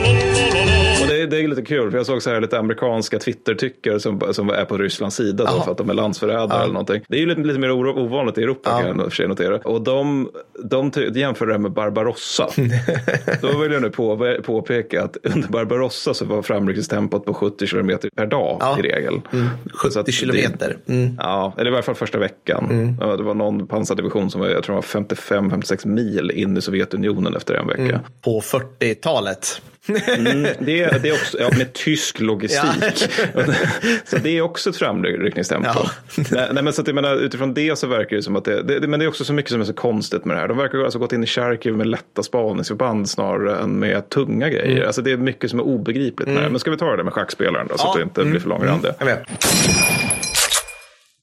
[1.26, 4.66] det är lite kul, för jag såg så här lite amerikanska Twitter-tyckare som, som är
[4.66, 7.04] på Rysslands sida då, för att de är landsförrädare eller någonting.
[7.08, 9.58] Det är ju lite, lite mer ovanligt i Europa kan jag för sig notera.
[9.58, 10.30] Och de,
[10.64, 12.50] de, de jämför det här med Barbarossa.
[13.42, 18.10] då vill jag nu på, påpeka att under Barbarossa så var framryckningstempot på 70 kilometer
[18.16, 19.22] per dag i regel.
[19.34, 19.48] Mm.
[19.74, 20.78] 70 kilometer.
[20.88, 21.16] Mm.
[21.20, 22.68] Ja, eller i varje fall första veckan.
[22.72, 23.18] Mm.
[23.18, 27.54] Det var någon pansardivision som var, jag tror var 55-56 mil in i Sovjetunionen efter
[27.54, 27.82] en vecka.
[27.82, 28.00] Mm.
[28.22, 29.62] På 40-talet.
[29.88, 33.10] Mm, det, det är också, ja, med tysk logistik.
[34.04, 35.70] så det är också ett framryckningstempo.
[35.70, 36.48] Ja.
[36.52, 38.88] nej, men så att jag menar, utifrån det så verkar det som att det, det,
[38.88, 40.48] men det är också så mycket som är så konstigt med det här.
[40.48, 44.76] De verkar alltså gått in i Charkiv med lätta spaningsförband snarare än med tunga grejer.
[44.76, 44.88] Mm.
[44.88, 46.42] Alltså det är mycket som är obegripligt med det.
[46.42, 46.52] Mm.
[46.52, 48.96] Men ska vi ta det med schackspelaren då, så att det inte blir för långrandigt.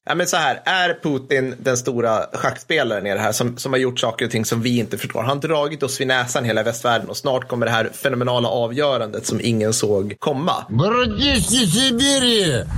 [0.09, 3.81] Ja, men så här, är Putin den stora schackspelaren i det här som, som har
[3.81, 5.21] gjort saker och ting som vi inte förstår?
[5.21, 9.27] Han har dragit oss vid näsan hela västvärlden och snart kommer det här fenomenala avgörandet
[9.27, 10.67] som ingen såg komma.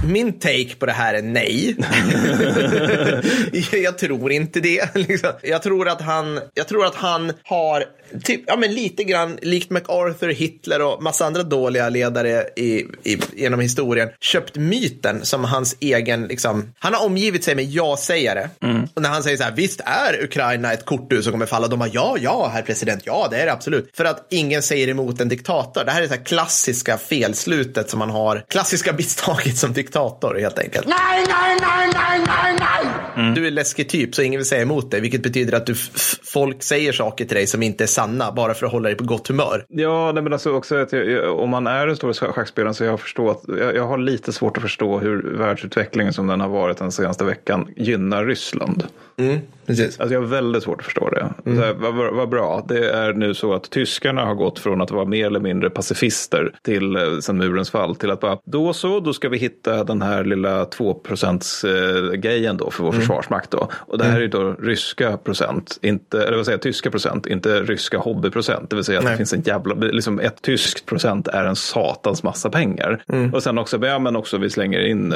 [0.07, 1.77] Min take på det här är nej.
[3.83, 4.95] jag tror inte det.
[4.95, 5.31] Liksom.
[5.43, 7.85] Jag tror att han, jag tror att han har
[8.25, 13.19] typ, ja, men lite grann likt MacArthur, Hitler och massa andra dåliga ledare i, i,
[13.37, 18.49] genom historien köpt myten som hans egen, liksom, han har omgivit sig med ja-sägare.
[18.63, 18.89] Mm.
[18.95, 21.69] Och när han säger så här, visst är Ukraina ett korthus som kommer falla?
[21.69, 23.91] De har ja, ja, herr president, ja, det är det absolut.
[23.97, 25.85] För att ingen säger emot en diktator.
[25.85, 30.87] Det här är det klassiska felslutet som man har, klassiska misstaget som diktator helt enkelt.
[30.87, 32.78] Nej, nej, nej, nej, nej, nej!
[33.19, 33.35] Mm.
[33.35, 35.75] Du är läskig typ så ingen vill säga emot dig, vilket betyder att du
[36.23, 39.05] folk säger saker till dig som inte är sanna bara för att hålla dig på
[39.05, 39.65] gott humör.
[39.69, 43.01] Ja, nej, men alltså också att jag, om man är en stor schackspelare så jag
[43.01, 46.77] förstår att jag, jag, har lite svårt att förstå hur världsutvecklingen som den har varit
[46.77, 48.85] den senaste veckan gynnar Ryssland.
[49.17, 50.01] Mm, precis.
[50.01, 51.29] Alltså jag har väldigt svårt att förstå det.
[51.47, 51.59] Mm.
[51.59, 55.05] Här, vad, vad, bra, det är nu så att tyskarna har gått från att vara
[55.05, 59.13] mer eller mindre pacifister till eh, sen murens fall till att bara då så, då
[59.13, 63.01] ska vi hitta den här lilla 2 eh, grejen då för vår mm.
[63.01, 63.69] försvarsmakt då.
[63.73, 64.23] Och det här mm.
[64.23, 68.71] är då ryska procent, inte, eller vad säger tyska procent, inte ryska hobbyprocent.
[68.71, 69.13] Det vill säga att Nej.
[69.13, 73.03] det finns en jävla, liksom ett tyskt procent är en satans massa pengar.
[73.09, 73.35] Mm.
[73.35, 75.13] Och sen också, ja men också vi slänger in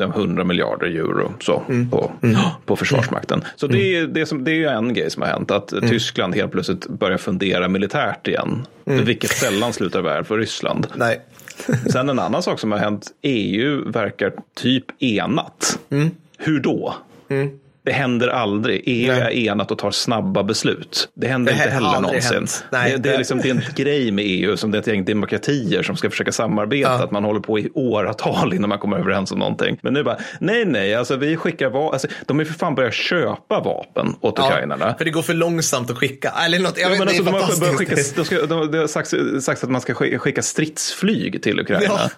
[0.00, 1.90] 100 eh, miljarder euro så mm.
[1.90, 2.36] på, mm.
[2.64, 3.44] på försvarsmakten.
[3.56, 5.90] Så det, är, det, som, det är en grej som har hänt, att mm.
[5.90, 8.66] Tyskland helt plötsligt börjar fundera militärt igen.
[8.86, 9.04] Mm.
[9.04, 10.86] Vilket sällan slutar väl för Ryssland.
[10.94, 11.20] Nej.
[11.92, 15.78] Sen en annan sak som har hänt, EU verkar typ enat.
[15.90, 16.10] Mm.
[16.38, 16.94] Hur då?
[17.28, 17.50] Mm.
[17.86, 18.82] Det händer aldrig.
[18.86, 21.08] EU är enat och tar snabba beslut.
[21.14, 22.46] Det händer det inte heller någonsin.
[22.72, 24.86] Nej, det, det, är liksom, det är en grej med EU som det är ett
[24.86, 26.90] gäng demokratier som ska försöka samarbeta.
[26.90, 27.04] Ja.
[27.04, 29.78] Att man håller på i åratal innan man kommer överens om någonting.
[29.82, 31.92] Men nu bara, nej, nej, alltså vi skickar vapen.
[31.92, 34.94] Alltså, de är för fan börjat köpa vapen åt ja, ukrainarna.
[34.98, 36.32] För det går för långsamt att skicka.
[36.44, 39.64] Eller något, jag vet, alltså, de har, skicka, de ska, de, det har sagts, sagts,
[39.64, 41.84] att man ska skicka stridsflyg till Ukraina.
[41.84, 42.10] Ja.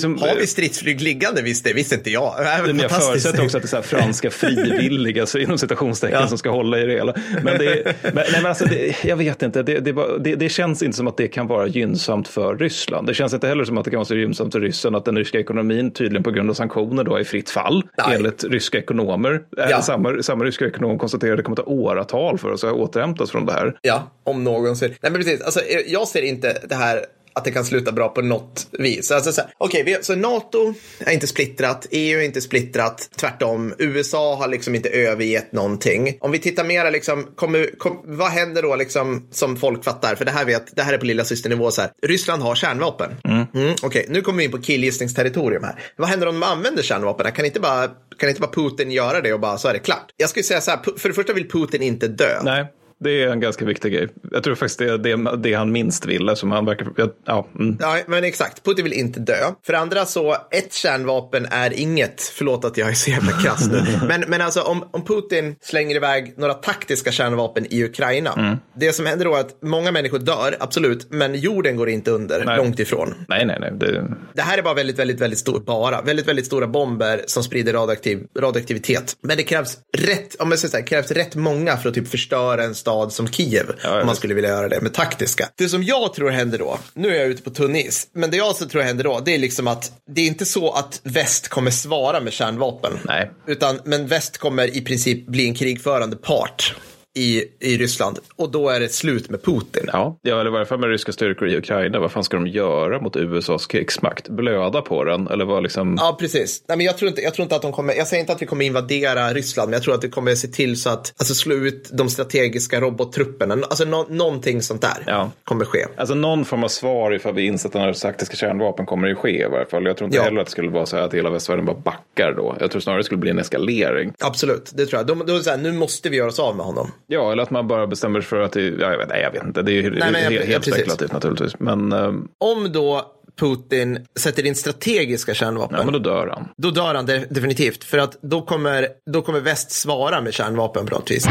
[0.00, 1.42] Som, Har vi stridsflyg liggande?
[1.42, 2.34] Visst, det visste inte jag.
[2.38, 6.28] Det men jag förutsätter också att det är franska frivilliga så inom citationstecken Ja.
[6.28, 7.14] som ska hålla i det hela.
[7.42, 11.08] Men, det, men, nej, men alltså det, jag vet inte, det, det, känns inte som
[11.08, 13.06] att det kan vara gynnsamt för Ryssland.
[13.06, 15.16] Det känns inte heller som att det kan vara så gynnsamt för ryssen att den
[15.16, 18.16] ryska ekonomin tydligen på grund av sanktioner då är i fritt fall Nej.
[18.16, 19.42] enligt ryska ekonomer.
[19.56, 19.66] Ja.
[19.70, 19.82] Ja.
[19.82, 23.46] Samma, samma ryska ekonom konstaterar att det kommer ta åratal för oss att återhämtas från
[23.46, 23.78] det här.
[23.82, 24.94] Ja, om någonsin.
[25.02, 25.40] Nej, men precis.
[25.40, 29.10] Alltså, jag ser inte det här att det kan sluta bra på något vis.
[29.10, 33.74] Alltså, så, här, okej, vi- så NATO är inte splittrat, EU är inte splittrat, tvärtom.
[33.78, 36.16] USA har liksom inte övergett någonting.
[36.20, 40.14] Om vi tittar mera, liksom, kommer, kom, vad händer då liksom, som folk fattar?
[40.14, 41.70] För det här, vet, det här är på lilla systernivå.
[41.70, 41.90] Så här.
[42.06, 43.10] Ryssland har kärnvapen.
[43.24, 45.74] Mm, okej, nu kommer vi in på killgissningsterritorium här.
[45.96, 47.32] Vad händer om de använder kärnvapen?
[47.32, 47.88] Kan inte, bara,
[48.18, 50.12] kan inte bara Putin göra det och bara så är det klart?
[50.16, 52.42] Jag skulle säga så här, för det första vill Putin inte dö.
[52.42, 52.66] Nej.
[53.00, 54.08] Det är en ganska viktig grej.
[54.32, 56.86] Jag tror faktiskt det är det, det han minst vill, som han verkar...
[57.26, 57.76] Ja, mm.
[57.80, 58.64] Ja, men exakt.
[58.64, 59.36] Putin vill inte dö.
[59.66, 62.22] För andra så, ett kärnvapen är inget.
[62.22, 63.82] Förlåt att jag är så jävla krass nu.
[64.08, 68.58] Men, men alltså om, om Putin slänger iväg några taktiska kärnvapen i Ukraina.
[68.76, 71.06] Det som händer då är att många människor dör, absolut.
[71.10, 72.56] Men jorden går inte under, Nej.
[72.56, 73.14] långt ifrån.
[73.28, 73.72] Nej, nej, nej.
[73.74, 77.42] Det, Det här är bara väldigt, väldigt, väldigt stor, bara, väldigt, väldigt stora bomber som
[77.42, 79.16] sprider radioaktiv, radioaktivitet.
[79.22, 82.08] Men det krävs rätt, om jag säger så här, krävs rätt många för att typ
[82.08, 83.66] förstöra en stad som Kiev.
[83.82, 85.48] ja, om man skulle vilja göra det med taktiska.
[85.54, 88.36] Det som jag tror händer då, nu är jag ute på tunn is, men det
[88.36, 91.48] jag så tror händer då, det är liksom att det är inte så att väst
[91.48, 92.98] kommer svara med kärnvapen.
[93.04, 93.30] Nej.
[93.46, 96.74] Utan, men väst kommer i princip bli en krigförande part.
[97.14, 99.84] I, i Ryssland och då är det slut med Putin.
[99.92, 101.98] Ja, ja, eller i varje fall med ryska styrkor i Ukraina.
[102.00, 104.28] Vad fan ska de göra mot USAs krigsmakt?
[104.28, 105.28] Blöda på den?
[105.28, 105.96] Eller vad liksom...
[105.98, 106.64] Ja, precis.
[106.68, 108.42] Nej, men jag, tror inte, jag tror inte att de kommer, jag säger inte att
[108.42, 111.34] vi kommer invadera Ryssland, men jag tror att vi kommer se till så att, alltså
[111.34, 113.54] slå ut de strategiska robottrupperna.
[113.54, 115.30] Alltså nå, någonting sånt där Ja.
[115.44, 115.86] kommer ske.
[115.96, 119.48] Alltså någon form av svar ifall vi insätter några taktiska kärnvapen kommer det ske i
[119.50, 119.84] varje fall.
[119.86, 120.22] Jag tror inte Ja.
[120.22, 122.56] heller att det skulle vara så här att hela västvärlden bara backar då.
[122.60, 124.12] Jag tror snarare det skulle bli en eskalering.
[124.20, 125.06] Absolut, det tror jag.
[125.06, 126.90] De, är det så här, nu måste vi göra oss av med honom.
[127.12, 129.30] Ja, eller att man bara bestämmer sig för att det, ja, jag, vet, nej, jag
[129.32, 129.62] vet inte.
[129.62, 130.74] Det är ju Nej, men helt precis.
[130.74, 131.58] spekulativt naturligtvis.
[131.58, 136.48] Men, ehm, Om då Putin sätter in strategiska kärnvapen, ja, men då dör han.
[136.56, 137.84] då dör han de, definitivt.
[137.84, 141.26] För att då kommer, då kommer väst svara med kärnvapen på något vis.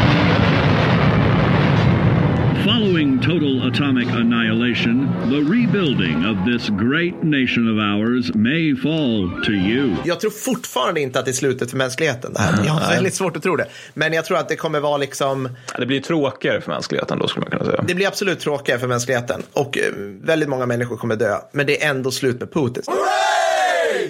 [2.70, 9.52] Following total atomic annihilation, the rebuilding of this great nation of ours may fall to
[9.52, 9.96] you.
[10.04, 12.32] Jag tror fortfarande inte att det är slutet för mänskligheten.
[12.32, 12.64] Det här.
[12.64, 13.66] Jag har väldigt svårt att tro det.
[13.94, 17.44] Men jag tror att det kommer vara liksom Det blir tråkigare för mänskligheten då skulle
[17.44, 17.84] man kunna säga.
[17.88, 21.38] Det blir absolut tråkigare för mänskligheten och eh, väldigt många människor kommer dö.
[21.52, 22.82] Men det är ändå slut med Putin.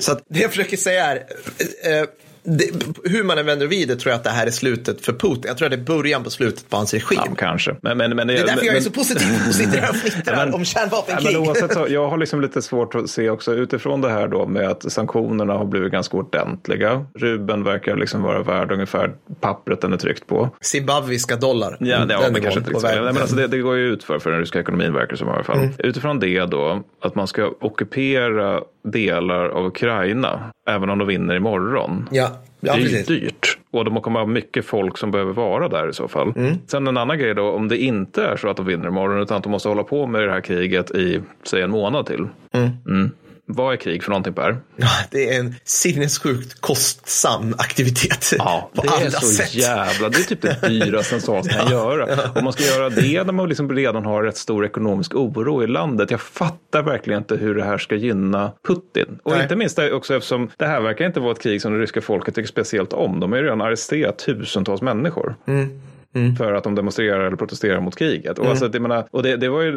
[0.01, 2.07] Så att det jag försöker säga är, eh,
[2.43, 2.65] det,
[3.05, 5.43] hur man än vänder och vrider tror jag att det här är slutet för Putin.
[5.47, 7.19] Jag tror att det är början på slutet på hans regim.
[7.27, 7.77] Ja, kanske.
[7.83, 9.97] Men, men, men, Det är därför jag är men- så positiv och sitter här och
[10.13, 11.33] fnittrar men- om kärnvapenkrig.
[11.39, 14.47] men oavsett så, jag har liksom lite svårt att se också utifrån det här då
[14.47, 17.07] med att sanktionerna har blivit ganska ordentliga.
[17.15, 20.51] Ruben verkar liksom vara värd ungefär pappret den är tryckt på.
[20.61, 21.77] Zimbabwiska dollar.
[21.81, 22.73] Ja, det, ja, Den men kanske inte.
[22.83, 25.17] Nej, men alltså det, det går ju ut för, för den ryska ekonomin verkar det
[25.17, 25.59] som i alla fall.
[25.59, 25.71] Mm.
[25.79, 32.09] Utifrån det då, att man ska ockupera delar av Ukraina, även om de vinner imorgon.
[32.13, 32.30] Ja,
[32.61, 33.07] ja det är precis.
[33.07, 33.59] dyrt.
[33.71, 36.33] Och det kommer vara mycket folk som behöver vara där i så fall.
[36.37, 36.55] Mm.
[36.67, 39.37] Sen en annan grej då, om det inte är så att de vinner imorgon utan
[39.37, 42.27] att de måste hålla på med det här kriget i, säg en månad till.
[42.87, 43.11] Mm.
[43.53, 44.61] Vad är krig för någonting Per?
[44.77, 48.33] Ja, det är en sinnessjukt kostsam aktivitet.
[48.39, 49.55] Ja, på det är alla så sätt.
[49.55, 52.31] jävla, det är typ det dyraste en sak kan göra.
[52.35, 55.67] Om man ska göra det när man liksom redan har rätt stor ekonomisk oro i
[55.67, 56.11] landet.
[56.11, 59.19] Jag fattar verkligen inte hur det här ska gynna Putin.
[59.23, 59.43] Och Nej.
[59.43, 62.35] inte minst också eftersom det här verkar inte vara ett krig som det ryska folket
[62.35, 63.21] tycker speciellt om.
[63.21, 65.35] De har ju redan arresterat tusentals människor.
[66.39, 68.39] För att de demonstrerar eller protesterar mot kriget.
[68.39, 69.73] Och, alltså, det, menar, och det, det var ju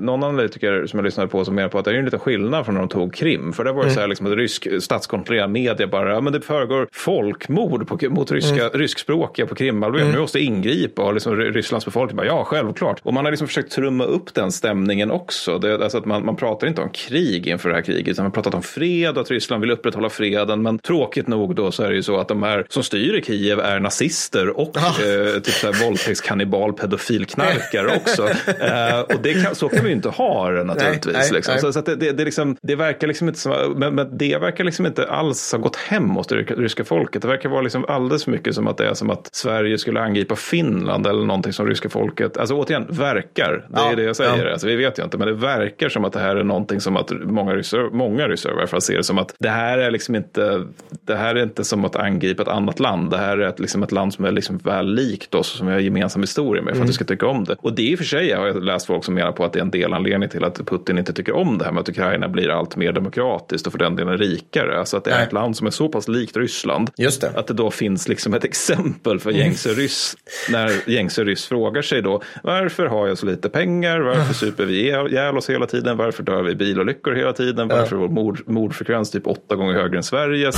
[0.00, 2.64] någon analytiker som jag lyssnade på som menar på att det är en liten skillnad
[2.64, 3.52] från när de tog Krim.
[3.52, 6.40] För det var ju så här liksom att rysk statskontrollerad media bara, ja men det
[6.40, 10.12] föregår folkmord på, mot ryska, ryskspråkiga på Krimhalvön.
[10.12, 13.00] Vi måste ingripa och liksom Ry- Rysslands befolkning bara, ja självklart.
[13.02, 15.58] Och man har liksom försökt trumma upp den stämningen också.
[15.58, 18.32] Det, alltså att man, man pratar inte om krig inför det här kriget, utan man
[18.32, 20.62] pratar om fred och att Ryssland vill upprätthålla freden.
[20.62, 23.22] Men tråkigt nog då så är det ju så att de här som styr i
[23.22, 28.28] Kiev är nazister och eh, typ så här våldtäktskannibal, pedofilknarkare också.
[28.60, 31.14] Eh, och det kan, så kan vi ju inte ha det naturligtvis.
[31.14, 31.52] Nej, nej, liksom.
[31.52, 31.60] nej.
[31.60, 34.36] Så, så att det, det, det, liksom, det verkar liksom inte som, men, men det
[34.40, 37.22] verkar liksom inte alls ha gått hem hos det ryska- folket.
[37.22, 40.00] Det verkar vara liksom alldeles för mycket som att det är som att Sverige skulle
[40.00, 43.66] angripa Finland eller någonting som ryska folket, alltså återigen, verkar.
[43.70, 44.44] Det är Ja, det jag säger.
[44.46, 44.52] ja.
[44.52, 46.96] Alltså, vi vet ju inte, men det verkar som att det här är någonting som
[46.96, 49.90] att många ryssar, många ryssar i varje fall ser det som att det här är
[49.90, 50.64] liksom inte,
[51.06, 53.10] det här är inte som att angripa ett annat land.
[53.10, 55.72] Det här är ett, liksom ett land som är liksom väl likt oss som vi
[55.72, 57.56] har gemensam historia med för att vi ska tycka om det.
[57.58, 59.58] Och det i och för sig har jag läst folk som menar på att det
[59.58, 62.48] är en delanledning till att Putin inte tycker om det här med att Ukraina blir
[62.48, 64.78] allt mer demokratiskt och för den delen rikare.
[64.78, 65.26] Alltså att det är Nej.
[65.26, 66.90] ett land som är så pass likt Ryssland.
[66.96, 67.32] Just det.
[67.34, 70.16] Att det då finns liksom ett exempel för gängse ryss.
[70.50, 74.00] När gängse ryss frågar sig då varför har jag så lite pengar?
[74.00, 75.96] Varför super vi ihjäl oss hela tiden?
[75.96, 77.68] Varför dör vi i bilolyckor hela tiden?
[77.68, 80.56] Varför är vår mord, mordfrekvens typ åtta gånger högre än Sveriges?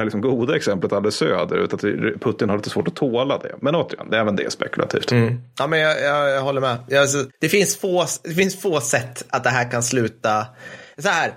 [0.00, 1.80] Här liksom goda exemplet alldeles söderut, att
[2.20, 3.54] Putin har lite svårt att tåla det.
[3.60, 5.12] Men återigen, det är även det är spekulativt.
[5.58, 6.76] Ja, men jag, jag, jag håller med.
[6.88, 10.46] Jag, alltså, det, finns få, det finns få sätt att det här kan sluta.
[10.98, 11.32] Så här,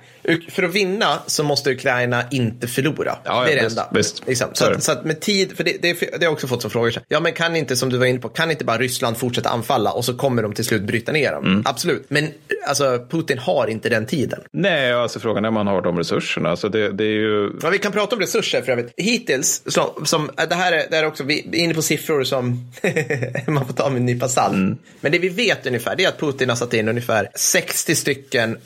[0.49, 3.17] för att vinna så måste Ukraina inte förlora.
[3.23, 3.89] Ja, det är det enda.
[3.91, 4.27] visst.
[4.27, 4.47] Liksom.
[4.53, 6.71] Så att, så att med tid, för det, det, det har jag också fått som
[6.71, 6.93] frågor.
[7.07, 9.91] Ja, men kan inte, som du var inne på, kan inte bara Ryssland fortsätta anfalla
[9.91, 11.45] och så kommer de till slut bryta ner dem?
[11.45, 11.63] Mm.
[11.65, 12.27] Absolut, men
[12.67, 14.39] alltså, Putin har inte den tiden.
[14.51, 16.49] Nej, alltså frågan är om man har de resurserna.
[16.49, 17.51] Alltså det, det är ju...
[17.61, 18.93] Ja, vi kan prata om resurser för övrigt.
[18.97, 22.23] Hittills, så, som, det, här är, det här är också, vi är inne på siffror
[22.23, 22.71] som
[23.47, 24.53] man får ta med en nypa salt.
[24.53, 24.77] Mm.
[25.01, 28.57] Men det vi vet ungefär det är att Putin har satt in ungefär 60 stycken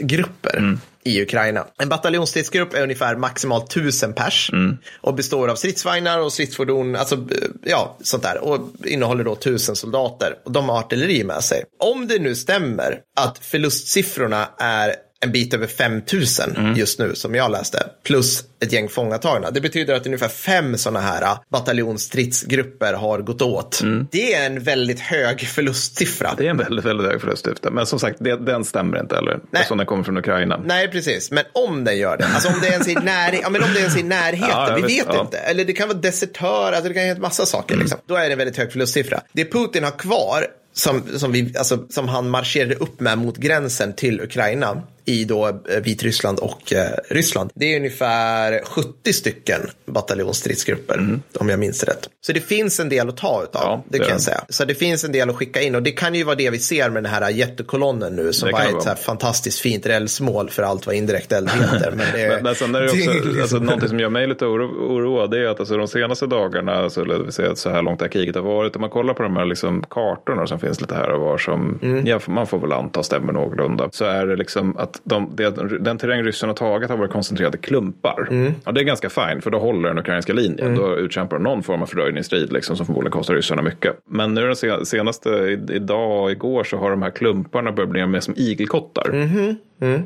[0.00, 0.56] bataljonsstridsgrupper.
[0.56, 0.80] Mm.
[1.04, 1.66] i Ukraina.
[1.78, 4.76] En bataljonsstridsgrupp är ungefär maximalt tusen pers Mm.
[5.00, 9.76] och består av stridsvagnar och stridsfordon, alltså eh, ja, sånt där och innehåller då tusen
[9.76, 11.64] soldater och de har artilleri med sig.
[11.78, 16.74] Om det nu stämmer att förlustsiffrorna är en bit över 5000 Mm.
[16.74, 19.50] just nu som jag läste, plus ett gäng fångatagna.
[19.50, 23.80] Det betyder att ungefär fem sådana här äh, bataljonsstridsgrupper har gått åt.
[24.10, 26.28] Det är en väldigt hög förlustsiffra.
[26.28, 26.36] Mm.
[26.38, 27.70] Det är en väldigt, väldigt hög förlustsyfte.
[27.70, 29.32] Men som sagt, det, den stämmer inte heller.
[29.32, 29.60] Nej.
[29.60, 30.60] Eftersom den kommer från Ukraina.
[30.64, 31.30] Nej, precis.
[31.30, 33.68] Men om den gör det, alltså om det ens är i, när, ja, men om
[33.74, 35.12] det ens är i närheten, Ja, vi vet ja.
[35.12, 35.20] Mm.
[35.26, 35.38] inte.
[35.38, 37.76] Eller det kan vara desertör, alltså det kan heta massa saker.
[37.76, 37.98] Liksom.
[38.06, 39.20] Då är det en väldigt hög förlustsiffra.
[39.32, 43.92] Det Putin har kvar, som, som, vi, alltså, som han marscherade upp med mot gränsen
[43.92, 47.50] till Ukraina i då eh, Vitryssland och eh, Ryssland.
[47.54, 52.08] Det är ungefär 70 stycken bataljonsstridsgrupper, om jag minns rätt.
[52.26, 53.72] Så det finns en del att ta utav, Mm.
[53.72, 54.44] Ja, det det kan jag säga.
[54.48, 56.58] Så det finns en del att skicka in och det kan ju vara det vi
[56.58, 60.62] ser med den här jättekolonnen nu som bara är ett så fantastiskt fint rälsmål för
[60.62, 61.90] allt vad indirekt eld heter.
[61.96, 64.08] Men det Men, men sen är det också, det är liksom- alltså, någonting som gör
[64.08, 64.64] mig lite oro,
[64.96, 67.98] oroad det är att alltså, de senaste dagarna, alltså, eller vill säga så här långt
[67.98, 70.80] det här kriget har varit, om man kollar på de här liksom, kartorna som finns
[70.80, 72.06] lite här och var som Mm.
[72.06, 75.50] ja, man får väl anta stämmer någorlunda, så är det liksom att de, det,
[75.80, 78.28] den terräng ryssarna har tagit har varit koncentrerade klumpar.
[78.30, 78.54] Mm.
[78.64, 80.74] Ja, det är ganska fint för då håller den ukrainska linjen.
[80.74, 83.96] Då utkämpar de någon form av fördröjningsstrid liksom, som förmodligen kostar ryssarna mycket.
[84.08, 88.06] Men nu den se- senaste, idag och igår så har de här klumparna börjat bli
[88.06, 89.10] mer som igelkottar.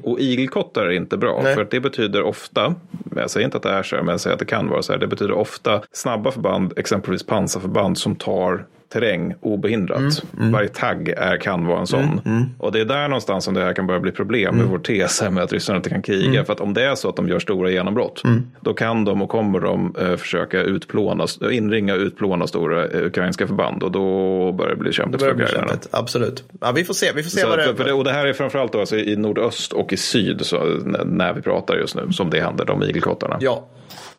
[0.02, 1.40] Och igelkottar är inte bra.
[1.42, 1.54] Nej.
[1.54, 2.74] För att det betyder ofta,
[3.16, 4.82] jag säger inte att det är så här, men jag säger att det kan vara
[4.82, 5.00] så här.
[5.00, 10.22] Det betyder ofta snabba förband, exempelvis pansarförband som tar terräng obehindrat.
[10.38, 12.20] Mm, Varje tagg är, kan vara en sån.
[12.58, 14.58] Och det är där någonstans som det här kan börja bli problem Mm.
[14.58, 16.44] med vår tes här med att ryssarna inte kan kriga.
[16.44, 18.46] För att om det är så att de gör stora genombrott, Mm.
[18.60, 23.46] då kan de och kommer de eh, försöka utplåna, inringa och utplåna stora eh, ukrainska
[23.46, 23.82] förband.
[23.82, 25.72] Och då börjar det bli kämpigt för ukrainarna.
[25.90, 26.44] Absolut.
[26.60, 27.12] Ja, vi får se.
[27.14, 29.16] Vi får se Så, vad det det, och det här är framförallt då, alltså, i
[29.16, 30.64] nordöst och i syd så,
[31.04, 33.36] när vi pratar just nu som det händer, de igelkottarna.
[33.40, 33.66] Ja.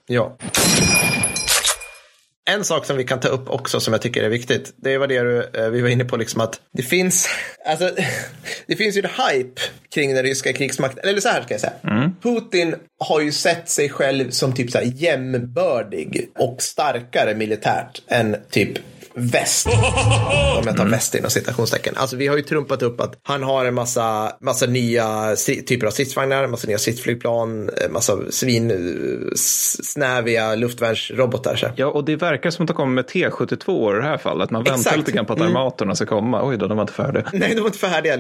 [0.08, 0.38] ja.
[2.50, 5.08] En sak som vi kan ta upp också som jag tycker är viktigt, det var
[5.08, 7.30] det du, eh, vi var inne på, liksom att det finns,
[7.66, 7.92] alltså,
[8.68, 9.62] det finns ju en hype
[9.94, 11.74] kring den ryska krigsmakten, eller så här ska jag säga.
[12.22, 18.36] Putin har ju sett sig själv som typ så här jämnbördig och starkare militärt än
[18.50, 18.80] typ
[19.20, 19.68] väst.
[20.58, 21.94] Om jag tar väst inom citationstecken.
[21.98, 25.36] Alltså vi har ju trumpat upp att han har en massa, massa nya
[25.68, 28.78] typer av stridsvagnar, massa nya stridsflygplan, en massa svin, eh,
[29.84, 31.74] snäviga luftvärnsrobotar.
[31.76, 34.52] Ja, och det verkar som att de kommer med T72 i det här fallet.
[34.52, 34.98] Man väntar Exakt.
[34.98, 35.56] lite grann på att Mm.
[35.56, 36.48] armatorna ska komma.
[36.48, 37.24] Oj då, de var inte färdiga.
[37.34, 38.18] Nej, de var inte färdiga.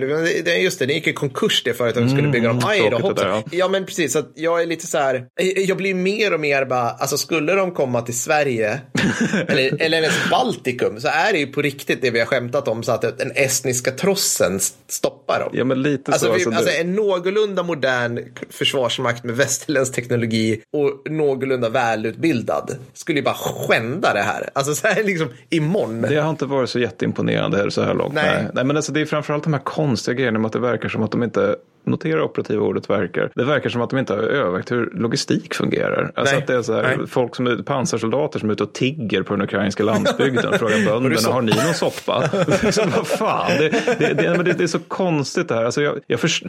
[0.57, 2.61] Just det, det gick i konkurs det företaget skulle bygga dem.
[2.65, 3.27] Aj då, hoppsan.
[3.29, 3.67] där, ja.
[3.67, 4.13] men precis.
[4.13, 5.25] Så att jag är lite så här,
[5.67, 8.79] jag blir mer och mer bara, alltså skulle de komma till Sverige
[9.47, 12.83] eller, eller ens Baltikum så är det ju på riktigt det vi har skämtat om
[12.83, 15.49] så att den estniska trossen stoppar dem.
[15.53, 16.33] Ja, men lite Alltså, så.
[16.33, 18.19] vi, Alltså, alltså det, en någorlunda modern
[18.49, 24.49] försvarsmakt med västerländsk teknologi och någorlunda välutbildad skulle ju bara skända det här.
[24.53, 26.01] Alltså så här liksom imorgon.
[26.01, 28.13] det har inte varit så jätteimponerande här så här långt.
[28.13, 28.23] Nej.
[28.35, 30.89] Nej, Nej men alltså, det är framförallt de här konstiga grejerna med att det verkar
[30.89, 31.55] som att de inte
[31.87, 33.31] Notera operativa ordet verkar.
[33.35, 36.11] Det verkar som att de inte har övervägt hur logistik fungerar.
[36.15, 36.41] Alltså Nej.
[36.41, 37.07] att det är så här, Nej.
[37.07, 40.59] folk som är pansarsoldater som är ute och tigger på den ukrainska landsbygden.
[40.59, 42.23] frågar bönderna, har ni någon soppa?
[42.63, 43.69] liksom, vad fan, det,
[43.99, 45.65] det, det, det, är så konstigt det här.
[45.65, 46.43] Alltså jag, jag, förs-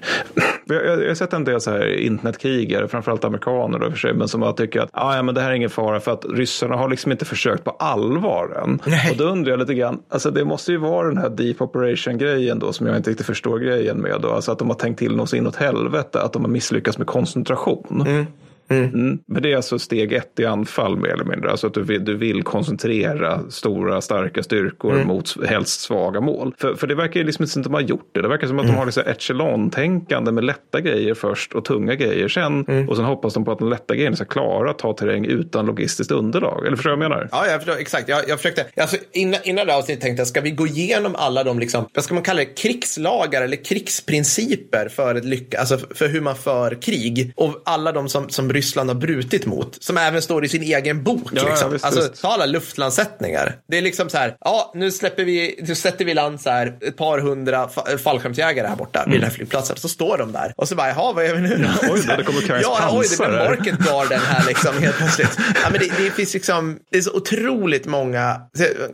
[0.75, 4.15] jag, jag, jag har sett en del så här internetkrigare, framförallt amerikaner då för sig,
[4.15, 6.25] men som bara tycker att ah, ja, men det här är ingen fara för att
[6.25, 8.81] ryssarna har liksom inte försökt på allvar än.
[8.87, 9.11] Nej.
[9.11, 12.19] Och då undrar jag lite grann, alltså det måste ju vara den här deep operation
[12.19, 14.99] grejen då som jag inte riktigt förstår grejen med då, alltså att de har tänkt
[14.99, 18.05] till något så inåt helvete att de har misslyckats med koncentration.
[18.07, 18.27] Mm.
[18.69, 21.51] Men det är alltså steg ett i anfall mer eller mindre.
[21.51, 25.07] Alltså att du vill, du vill koncentrera stora starka styrkor Mm.
[25.07, 26.55] mot helst svaga mål.
[26.59, 28.23] För, för det verkar ju liksom inte som att de har gjort det.
[28.23, 28.75] Det verkar som att Mm.
[28.75, 32.65] de har liksom echelon-tänkande med lätta grejer först och tunga grejer sen.
[32.69, 32.89] Mm.
[32.89, 35.67] Och sen hoppas de på att de lätta grejerna ska klara att ta terräng utan
[35.67, 36.67] logistiskt underlag.
[36.67, 37.29] Eller förstår du vad jag menar?
[37.33, 37.81] Ja, jag förstår.
[37.81, 38.09] Exakt.
[38.09, 41.45] Jag, jag försökte, alltså, innan, innan det avsnittet tänkte jag, ska vi gå igenom alla
[41.45, 46.09] de, liksom, vad ska man kalla det, krigslagar eller krigsprinciper för ett lycka, alltså för
[46.09, 47.33] hur man för krig.
[47.37, 51.03] Och alla de som, som Ryssland har brutit mot, som även står i sin egen
[51.03, 51.29] bok.
[51.33, 51.73] Ja, ja, liksom.
[51.73, 52.23] visst, alltså, visst.
[52.23, 53.57] ta alla luftlandsättningar.
[53.69, 56.75] Det är liksom så här, ja, nu släpper vi, nu sätter vi land så här,
[56.81, 59.77] ett par hundra fa- fallskärmsjägare här borta vid den här flygplatsen.
[59.77, 60.53] Så står de där.
[60.57, 61.93] Och så bara, jaha, vad gör vi nu då?
[61.93, 65.39] oj då, det kommer ukrainskt Ja, oj, det blir market garden här liksom helt plötsligt.
[65.63, 68.41] Ja, men det, det finns liksom, det är så otroligt många,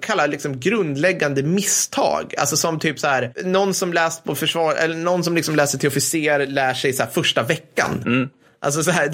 [0.01, 2.35] kallar liksom grundläggande misstag.
[2.39, 5.79] Alltså som typ så här, någon som läst på försvar, eller någon som liksom läser
[5.79, 8.03] till officer lär sig så här första veckan.
[8.07, 8.29] Mm.
[8.65, 9.11] Alltså så här,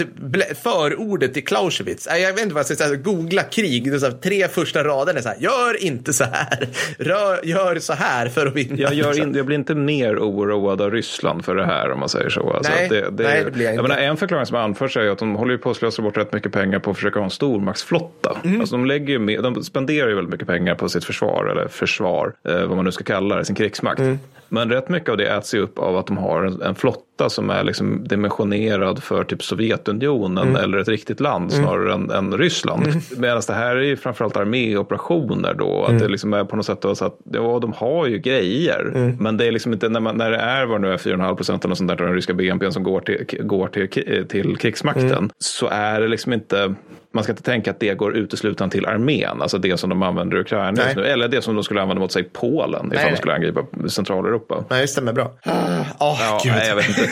[0.54, 2.08] förordet till Clausewitz.
[2.10, 2.96] Jag vet inte vad jag ska säga.
[2.96, 3.92] Googla krig.
[3.92, 5.36] Det så här, tre första raderna är så här.
[5.40, 6.68] Gör inte så här.
[6.98, 8.76] Rör, gör så här för att vinna.
[8.76, 9.28] Jag, gör liksom.
[9.28, 12.50] in, jag blir inte mer oroad av Ryssland för det här om man säger så.
[12.50, 13.82] Alltså Nej, det, det, nej, det blir jag inte.
[13.82, 16.52] menar, en förklaring som anförs är att de håller på att slösa bort rätt mycket
[16.52, 18.36] pengar på att försöka ha en stormaktsflotta.
[18.44, 18.60] Mm.
[18.60, 22.34] Alltså de, lägger med, de spenderar ju väldigt mycket pengar på sitt försvar, eller försvar,
[22.48, 24.00] eh, vad man nu ska kalla det, sin krigsmakt.
[24.00, 24.18] Mm.
[24.52, 27.50] Men rätt mycket av det äts ju upp av att de har en, flotta som
[27.50, 30.62] är liksom dimensionerad för typ Sovjetunionen Mm.
[30.64, 32.86] eller ett riktigt land snarare än, än Ryssland.
[33.18, 35.82] Medan det här är ju framförallt arméoperationer då.
[35.82, 36.02] Att Mm.
[36.02, 38.92] det liksom är på något sätt så att ja, de har ju grejer.
[38.94, 39.16] Mm.
[39.20, 41.64] Men det är liksom inte när, man, när det är vad nu är 4,5 procent
[41.64, 45.10] eller sånt där den ryska BNP som går till, går till, till krigsmakten.
[45.10, 45.30] Mm.
[45.38, 46.74] Så är det liksom inte
[47.12, 50.36] man ska inte tänka att det går uteslutande till armén, alltså det som de använder
[50.36, 51.04] i Ukraina just nu.
[51.04, 53.10] Eller det som de skulle använda mot sig Polen ifall nej.
[53.10, 54.39] de skulle angripa Centraleuropa.
[54.70, 55.32] Nej, det stämmer bra.
[55.46, 56.52] Åh, Ja, gud.
[56.52, 57.10] nej, jag vet inte.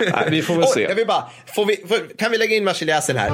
[0.12, 0.82] nej, vi får väl se.
[0.82, 3.30] jag vill bara, får vi, får, kan vi lägga in marseljäsen här?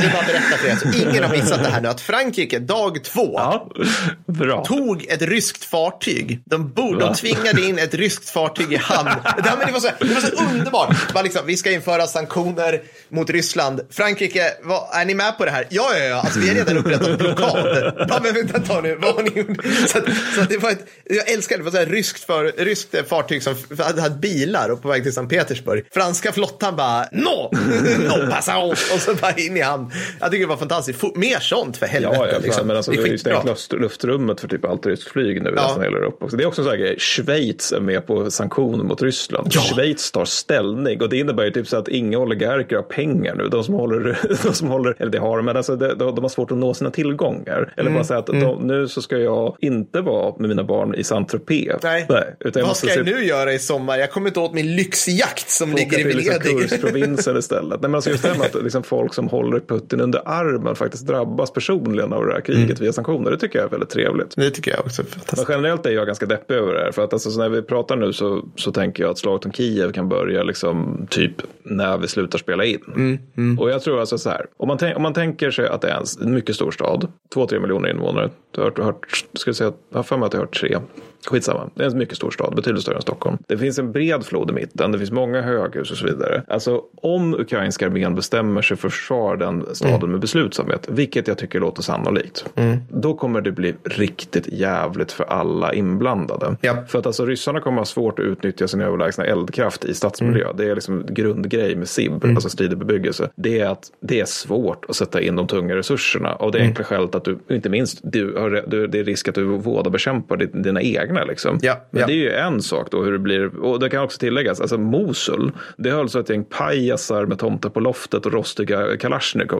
[0.00, 2.58] Jag vill bara berätta för er, så ingen har missat det här nu, att Frankrike
[2.58, 6.42] dag två Ja, tog ett ryskt fartyg.
[6.44, 9.10] De, de tvingade in ett ryskt fartyg i hamn.
[9.42, 11.14] Det, här, men det, var så, det var så underbart.
[11.14, 13.80] Var liksom, vi ska införa sanktioner mot Ryssland.
[13.90, 15.66] Frankrike, vad, är ni med på det här?
[15.70, 16.20] Ja, ja, ja.
[16.20, 17.94] Alltså, vi har redan upprättat blockad.
[18.08, 18.94] Ja, men vänta ta nu.
[18.94, 19.64] Vad har ni gjort?
[19.88, 21.60] Så, att, så att det var ett, jag älskar det.
[21.60, 25.02] Det var så här ryskt, för, ryskt fartyg som hade, hade bilar och på väg
[25.02, 25.84] till Sankt Petersburg.
[25.94, 27.50] Franska flottan bara, no,
[27.98, 28.70] no, passa on.
[28.70, 29.89] Och så bara in i hamn.
[30.20, 31.00] Jag tycker det var fantastiskt.
[31.00, 32.16] Fo- Mer sånt för helvete.
[32.18, 32.66] Ja, ja liksom.
[32.66, 35.52] men alltså, det är ju stängt luft, luftrummet för typ allt ryskt flyg nu i
[35.56, 35.62] Ja.
[35.62, 36.24] nästan hela Europa.
[36.24, 36.36] också.
[36.36, 36.98] Det är också en sån här grej.
[36.98, 39.48] Schweiz är med på sanktioner mot Ryssland.
[39.50, 39.60] Ja.
[39.60, 43.48] Schweiz tar ställning och det innebär ju typ så att inga oligarker har pengar nu.
[43.48, 46.24] De som håller, de som håller eller det har de, men alltså de, de de
[46.24, 47.72] har svårt att nå sina tillgångar.
[47.76, 50.94] Eller Mm, bara säga att de, nu så ska jag inte vara med mina barn
[50.94, 51.76] i Saint-Tropez.
[51.82, 52.06] Nej.
[52.40, 53.98] utan jag Vad ska jag nu göra i sommar?
[53.98, 56.68] Jag kommer inte åt min lyxjakt som ligger i till liksom Venedig.
[56.70, 57.80] Kursprovinsen istället.
[57.80, 61.06] Nej, men alltså just det med att liksom folk som håller Putin under armen faktiskt
[61.06, 62.76] drabbas personligen av det här kriget Mm.
[62.80, 63.30] via sanktioner.
[63.30, 64.36] Det tycker jag är väldigt trevligt.
[64.36, 65.02] Det tycker jag också
[65.36, 66.92] Men generellt är jag ganska deppig över det här.
[66.92, 69.52] För att alltså, så när vi pratar nu så, så tänker jag att slaget om
[69.52, 73.18] Kiev kan börja liksom typ när vi slutar spela in.
[73.60, 74.46] Och jag tror alltså så här.
[74.56, 77.12] Om man, tänk, om man tänker sig att det är en mycket stor stad.
[77.34, 78.30] Två, tre miljoner invånare.
[78.50, 80.60] Du har hört, hört ska jag säga, jag har för mig att jag har hört
[80.60, 80.78] tre.
[81.26, 83.38] Skitsamma, det är en mycket stor stad, betydligt större än Stockholm.
[83.48, 86.42] Det finns en bred flod i mitten, det finns många höghus och så vidare.
[86.48, 91.38] Alltså om ukrainska armén bestämmer sig för att försvara den staden med beslutsamhet, vilket jag
[91.38, 92.44] tycker låter sannolikt,
[92.88, 96.56] då kommer det bli riktigt jävligt för alla inblandade.
[96.60, 96.76] Ja.
[96.88, 100.52] För att alltså ryssarna kommer ha svårt att utnyttja sin överlägsna eldkraft i stadsmiljö.
[100.56, 103.30] Det är liksom grundgrej med SIB, alltså stridig bebyggelse.
[103.36, 106.34] Det är att det är svårt att sätta in de tunga resurserna.
[106.34, 109.34] Av det enkla skälet att du, inte minst, du har, du, det är risk att
[109.34, 111.24] du vådabekämpar din- dina egna.
[111.24, 111.58] Liksom.
[111.62, 112.06] Ja, Men ja.
[112.06, 113.58] det är ju en sak då hur det blir.
[113.58, 117.70] Och det kan också tilläggas, alltså Mosul, det höll så ett gäng pajasar med tomtar
[117.70, 118.96] på loftet och rostiga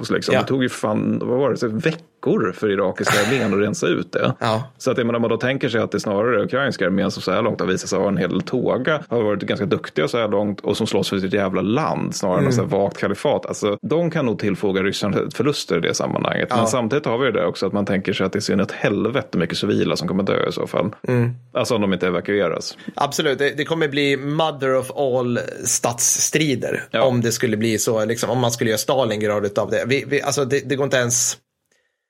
[0.01, 0.11] kalasjnikovs.
[0.11, 0.35] Liksom.
[0.35, 0.41] Ja.
[0.41, 4.13] Det tog ju fan, vad var det, så veckor för irakiska armén att rensa ut
[4.13, 4.35] det.
[4.41, 4.63] Ja.
[4.79, 7.23] Så att jag menar, man då tänker sig att det snarare är ukrainska armén som
[7.23, 10.19] så här långt har visat sig ha en hel tåga, har varit ganska duktiga så
[10.19, 12.53] här långt och som slåss för sitt jävla land snarare än Mm.
[12.53, 13.47] så här vagt kalifat.
[13.47, 16.47] Alltså, de kan nog tillfoga ryssarna förluster i det sammanhanget.
[16.51, 16.57] Ja.
[16.57, 18.61] Men samtidigt har vi det där också att man tänker sig att det är synd
[18.61, 20.91] ett helvete mycket civila som kommer dö i så fall.
[21.09, 21.31] Mm.
[21.53, 22.77] Alltså om de inte evakueras.
[22.95, 26.85] Absolut, det, det kommer bli mother of all stadsstrider.
[26.91, 27.03] Ja.
[27.03, 29.85] Om det skulle bli så, liksom, om man skulle göra Stalingrad av det.
[29.91, 30.61] Vi, vi, alltså det.
[30.61, 31.39] Det går inte ens...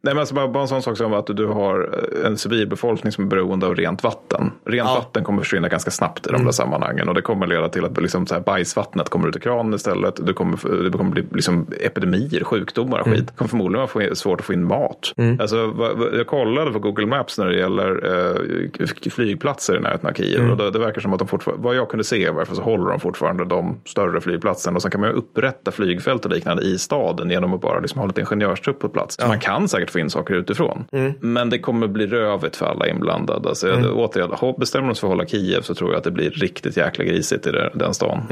[0.02, 1.90] Nej, men alltså bara, bara en sån sak som att du har
[2.22, 4.52] eh, en civilbefolkning som är beroende av rent vatten.
[4.64, 4.94] Rent Ja.
[4.94, 8.00] vatten kommer försvinna ganska snabbt i de där sammanhangen och det kommer leda till att
[8.02, 10.26] liksom, så här, bajsvattnet kommer ut i kranen istället.
[10.26, 13.26] Det kommer, det kommer bli liksom, epidemier, sjukdomar och skit.
[13.26, 15.12] Det kommer förmodligen vara svårt att få in mat.
[15.40, 17.90] Alltså, vad- vad- jag kollade på Google Maps när det gäller
[18.30, 21.76] eh, flygplatser i närheten av Kiev och det, det verkar som att de fortfarande, vad
[21.76, 25.10] jag kunde se varför så håller de fortfarande de större flygplatserna och sen kan man
[25.10, 29.16] upprätta flygfält och liknande i staden genom att bara liksom ha lite ingenjörstrupp på plats.
[29.20, 30.84] Så man kan säkert få in saker utifrån.
[31.20, 33.48] Men det kommer bli rövigt för alla inblandade.
[33.48, 36.10] Alltså, jag, återigen, bestämmer de sig för att hålla Kiev så tror jag att det
[36.10, 38.22] blir riktigt jäkla grisigt i den, stan.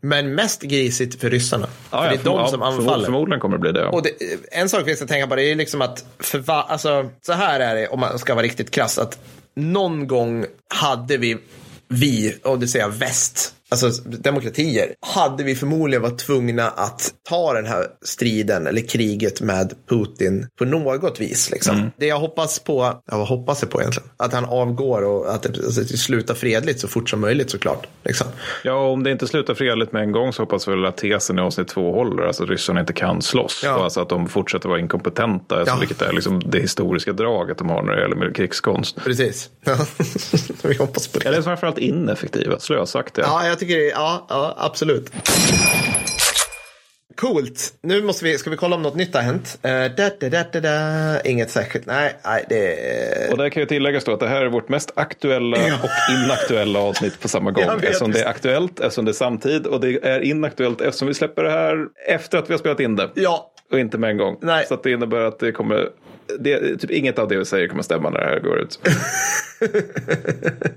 [0.00, 1.66] Men mest grisigt för ryssarna.
[1.90, 3.04] Ja, för det är ja, de som ja, anfaller.
[3.04, 3.86] Förmodligen kommer det bli det.
[3.86, 4.10] Och det,
[4.52, 7.60] en sak vi ska tänka på det är liksom att för va, alltså, så här
[7.60, 8.98] är det om man ska vara riktigt krass.
[8.98, 9.18] Att
[9.56, 11.38] någon gång hade vi,
[11.88, 17.52] vi, och det säger jag väst, alltså demokratier, hade vi förmodligen varit tvungna att ta
[17.52, 21.50] den här striden eller kriget med Putin på något vis.
[21.50, 21.90] Liksom.
[21.96, 24.08] Det jag hoppas på, ja, vad hoppas jag på egentligen?
[24.16, 27.86] Att han avgår och att det, alltså, det slutar fredligt så fort som möjligt såklart.
[28.04, 28.26] Liksom.
[28.64, 31.38] Ja, om det inte slutar fredligt med en gång så hoppas vi väl att tesen
[31.38, 32.22] i avsnitt två håller.
[32.22, 33.60] Alltså att ryssarna inte kan slåss.
[33.64, 33.76] Ja.
[33.76, 35.58] Och alltså att de fortsätter vara inkompetenta.
[35.58, 35.78] Alltså, Ja.
[35.80, 39.04] Vilket är liksom det historiska draget de har när det gäller krigskonst.
[39.04, 39.50] Precis.
[40.62, 41.28] vi hoppas på det.
[41.28, 43.24] Eller framförallt ineffektiva, slösaktiga.
[43.28, 43.88] Ja, jag tycker det.
[43.88, 45.12] Ja, ja absolut.
[47.16, 47.74] Coolt.
[47.82, 49.58] Nu måste vi, ska vi kolla om något nytt har hänt.
[49.64, 50.10] Uh, da,
[50.52, 51.20] da, da.
[51.20, 51.86] Inget särskilt.
[51.86, 53.32] Nej, nej det.
[53.32, 55.74] Och där kan ju tilläggas då att det här är vårt mest aktuella Ja.
[55.82, 57.64] och inaktuella avsnitt på samma gång.
[57.82, 61.44] Eftersom det är aktuellt, eftersom det är samtid och det är inaktuellt eftersom vi släpper
[61.44, 63.10] det här efter att vi har spelat in det.
[63.14, 64.38] Ja, Och inte med en gång.
[64.42, 64.66] Nej.
[64.66, 65.88] Så att det innebär att det kommer,
[66.38, 68.78] det, typ inget av det vi säger kommer stämma när det här går ut.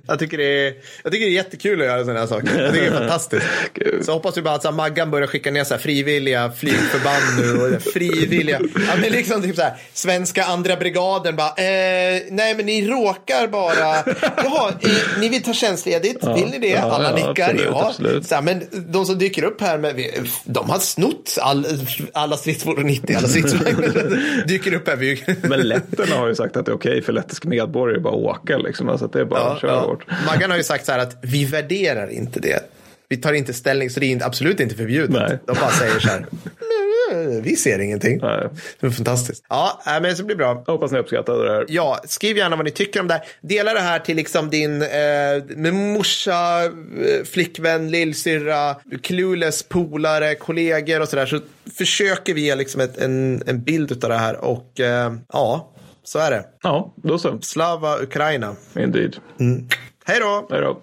[0.07, 0.73] jag tycker, det är,
[1.03, 2.61] jag tycker det är jättekul att göra sådana här saker.
[2.61, 3.45] Jag tycker det är fantastiskt.
[4.01, 7.23] Så hoppas vi bara att så här, Maggan börjar skicka ner så här, frivilliga flygförband
[7.39, 7.75] nu.
[7.75, 8.59] Och frivilliga.
[8.75, 13.47] Ja, men liksom typ så här, svenska andra brigaden bara, eh, nej men ni råkar
[13.47, 14.03] bara,
[14.37, 16.67] jaha, eh, ni vill ta tjänstledigt, vill ni det?
[16.67, 17.87] ja, Alla ja, nickar, absolut, ja.
[17.89, 18.27] absolut.
[18.27, 20.03] Så här, men de som dyker upp här, med,
[20.45, 21.65] de har snott all,
[22.13, 24.95] alla stridsfordon 90, alla stridsvagnar dyker upp här.
[24.95, 28.57] vid- Men letterna har ju sagt att det är okej för lettisk medborgare bara åka.
[28.57, 28.89] Liksom.
[28.89, 30.05] Alltså att det är bara att köra hårt.
[30.27, 32.59] Maggan har ju sagt så här att vi värderar inte det.
[33.09, 35.09] Vi tar inte ställning, så det är absolut inte förbjudet.
[35.09, 35.39] Nej.
[35.45, 36.29] De bara säger så här, "Nej,
[37.41, 38.19] vi ser ingenting.
[38.21, 38.49] Nej.
[38.79, 39.45] Det är fantastiskt.
[39.49, 40.63] Ja, men det blir bra.
[40.65, 41.65] Jag hoppas ni uppskattade det här.
[41.67, 43.23] Ja, skriv gärna vad ni tycker om det här.
[43.41, 44.87] Dela det här till liksom din eh,
[45.47, 51.25] med morsa, eh, flickvän, lillsyrra, clueless, polare, kollegor och sådär.
[51.25, 51.39] Så
[51.77, 56.19] försöker vi ge liksom ett, en, en bild av det här och eh, ja, så
[56.19, 56.45] är det.
[56.63, 57.39] Ja, då så.
[57.41, 58.55] Slava Ukraina.
[58.75, 59.15] Indeed.
[60.05, 60.47] Hej då!
[60.51, 60.81] Hej då.